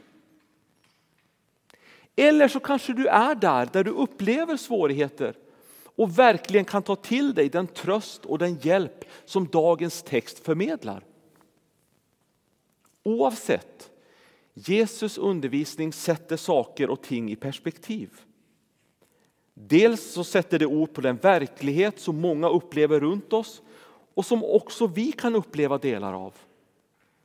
Eller 2.17 2.49
så 2.49 2.61
kanske 2.61 2.93
du 2.93 3.07
är 3.07 3.35
där, 3.35 3.69
där 3.73 3.85
du 3.85 3.91
upplever 3.91 4.57
svårigheter 4.57 5.35
och 5.97 6.19
verkligen 6.19 6.65
kan 6.65 6.83
ta 6.83 6.97
till 6.97 7.35
dig 7.35 7.49
den 7.49 7.67
tröst 7.67 8.25
och 8.25 8.39
den 8.39 8.55
hjälp 8.55 9.05
som 9.25 9.47
dagens 9.47 10.03
text 10.03 10.39
förmedlar. 10.39 11.05
Oavsett, 13.07 13.91
Jesus 14.55 15.19
undervisning 15.19 15.93
sätter 15.93 16.37
saker 16.37 16.91
och 16.91 17.03
ting 17.03 17.31
i 17.31 17.37
perspektiv. 17.37 18.11
Dels 19.55 20.13
så 20.13 20.25
sätter 20.25 20.59
det 20.59 20.67
ord 20.67 20.93
på 20.93 21.01
den 21.01 21.17
verklighet 21.17 22.01
som 22.01 22.21
många 22.21 22.49
upplever 22.49 23.01
runt 23.01 23.33
oss 23.33 23.63
och 24.15 24.27
som 24.27 24.45
också 24.45 24.87
vi 24.87 25.13
kan 25.13 25.35
uppleva 25.35 25.79
delar 25.79 26.15
av. 26.15 26.35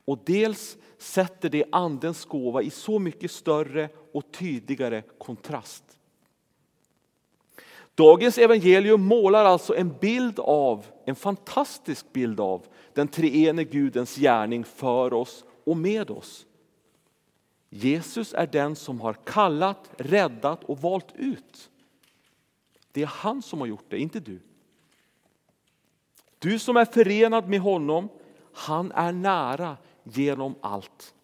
Och 0.04 0.18
dels 0.24 0.76
sätter 0.98 1.48
det 1.48 1.64
Andens 1.72 2.24
gåva 2.24 2.62
i 2.62 2.70
så 2.70 2.98
mycket 2.98 3.30
större 3.30 3.88
och 4.12 4.32
tydligare 4.32 5.02
kontrast. 5.18 5.84
Dagens 7.94 8.38
evangelium 8.38 9.02
målar 9.02 9.44
alltså 9.44 9.76
en 9.76 9.94
bild 10.00 10.40
av, 10.40 10.86
en 11.04 11.16
fantastisk 11.16 12.12
bild 12.12 12.40
av 12.40 12.66
den 12.94 13.08
treene 13.08 13.64
Gudens 13.64 14.16
gärning 14.16 14.64
för 14.64 15.12
oss 15.12 15.44
och 15.64 15.76
med 15.76 16.10
oss. 16.10 16.46
Jesus 17.70 18.34
är 18.34 18.46
den 18.46 18.76
som 18.76 19.00
har 19.00 19.14
kallat, 19.14 19.90
räddat 19.96 20.64
och 20.64 20.78
valt 20.78 21.12
ut. 21.14 21.70
Det 22.92 23.02
är 23.02 23.06
han 23.06 23.42
som 23.42 23.60
har 23.60 23.66
gjort 23.66 23.84
det, 23.88 23.98
inte 23.98 24.20
du. 24.20 24.40
Du 26.38 26.58
som 26.58 26.76
är 26.76 26.84
förenad 26.84 27.48
med 27.48 27.60
honom, 27.60 28.08
han 28.52 28.92
är 28.92 29.12
nära 29.12 29.76
genom 30.02 30.54
allt. 30.60 31.14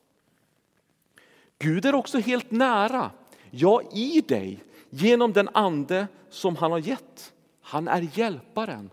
Gud 1.58 1.84
är 1.84 1.94
också 1.94 2.18
helt 2.18 2.50
nära, 2.50 3.10
ja 3.50 3.82
i 3.92 4.20
dig, 4.20 4.64
genom 4.90 5.32
den 5.32 5.48
ande 5.48 6.08
som 6.30 6.56
han 6.56 6.72
har 6.72 6.78
gett. 6.78 7.32
Han 7.60 7.88
är 7.88 8.08
hjälparen. 8.14 8.90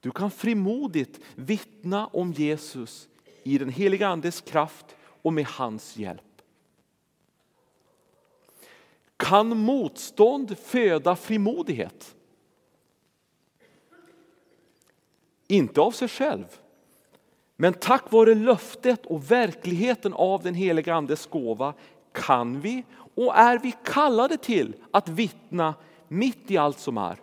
Du 0.00 0.10
kan 0.10 0.30
frimodigt 0.30 1.20
vittna 1.34 2.06
om 2.06 2.32
Jesus 2.32 3.08
i 3.44 3.58
den 3.58 3.68
heliga 3.68 4.08
andes 4.08 4.40
kraft 4.40 4.96
och 5.22 5.32
med 5.32 5.46
hans 5.46 5.96
hjälp. 5.96 6.22
Kan 9.16 9.58
motstånd 9.58 10.58
föda 10.58 11.16
frimodighet? 11.16 12.14
Inte 15.46 15.80
av 15.80 15.90
sig 15.90 16.08
själv. 16.08 16.44
Men 17.56 17.74
tack 17.74 18.12
vare 18.12 18.34
löftet 18.34 19.06
och 19.06 19.30
verkligheten 19.30 20.12
av 20.12 20.42
den 20.42 20.54
heliga 20.54 20.94
Andes 20.94 21.26
gåva 21.26 21.74
kan 22.12 22.60
vi 22.60 22.84
och 23.14 23.36
är 23.36 23.58
vi 23.58 23.74
kallade 23.84 24.36
till 24.36 24.74
att 24.90 25.08
vittna 25.08 25.74
mitt 26.08 26.50
i 26.50 26.56
allt 26.56 26.78
som 26.78 26.98
är. 26.98 27.18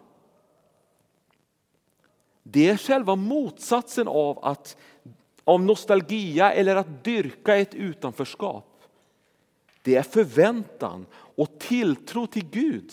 Det 2.44 2.70
är 2.70 2.78
själva 2.78 3.16
motsatsen 3.16 4.08
av, 4.08 4.46
att, 4.46 4.78
av 5.44 5.62
nostalgia 5.62 6.54
eller 6.54 6.76
att 6.76 7.04
dyrka 7.04 7.56
ett 7.56 7.76
utanförskap. 7.76 8.84
Det 9.82 9.96
är 9.96 10.04
förväntan 10.04 11.06
och 11.14 11.60
tilltro 11.60 12.28
till 12.28 12.50
Gud, 12.50 12.92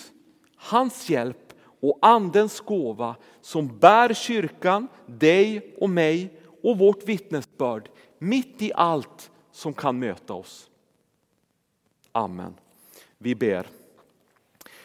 hans 0.56 1.10
hjälp 1.10 1.52
och 1.80 1.98
andens 2.02 2.60
gåva 2.60 3.16
som 3.40 3.78
bär 3.78 4.14
kyrkan, 4.14 4.88
dig 5.06 5.74
och 5.80 5.90
mig 5.90 6.40
och 6.62 6.78
vårt 6.78 7.04
vittnesbörd 7.04 7.88
mitt 8.18 8.62
i 8.62 8.72
allt 8.74 9.30
som 9.52 9.74
kan 9.74 9.98
möta 9.98 10.34
oss. 10.34 10.70
Amen. 12.12 12.54
Vi 13.18 13.34
ber. 13.34 13.66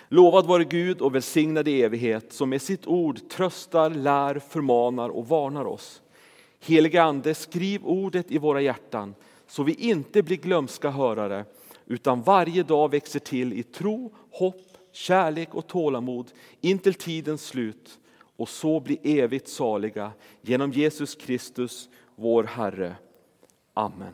Lovad 0.07 0.45
vare 0.45 0.63
Gud 0.63 1.01
och 1.01 1.15
välsignad 1.15 1.67
i 1.67 1.81
evighet 1.81 2.33
som 2.33 2.49
med 2.49 2.61
sitt 2.61 2.87
ord 2.87 3.29
tröstar, 3.29 3.89
lär, 3.89 4.39
förmanar 4.39 5.09
och 5.09 5.27
varnar 5.27 5.65
oss. 5.65 6.02
Helige 6.65 7.03
Ande, 7.03 7.33
skriv 7.33 7.85
ordet 7.85 8.31
i 8.31 8.37
våra 8.37 8.61
hjärtan 8.61 9.15
så 9.47 9.63
vi 9.63 9.73
inte 9.73 10.23
blir 10.23 10.37
glömska 10.37 10.89
hörare 10.89 11.45
utan 11.85 12.21
varje 12.21 12.63
dag 12.63 12.91
växer 12.91 13.19
till 13.19 13.53
i 13.53 13.63
tro, 13.63 14.13
hopp, 14.31 14.77
kärlek 14.91 15.55
och 15.55 15.67
tålamod 15.67 16.31
intill 16.61 16.93
tidens 16.93 17.45
slut 17.45 17.99
och 18.37 18.49
så 18.49 18.79
bli 18.79 18.99
evigt 19.03 19.47
saliga 19.47 20.11
genom 20.41 20.71
Jesus 20.71 21.15
Kristus, 21.15 21.89
vår 22.15 22.43
Herre. 22.43 22.95
Amen. 23.73 24.13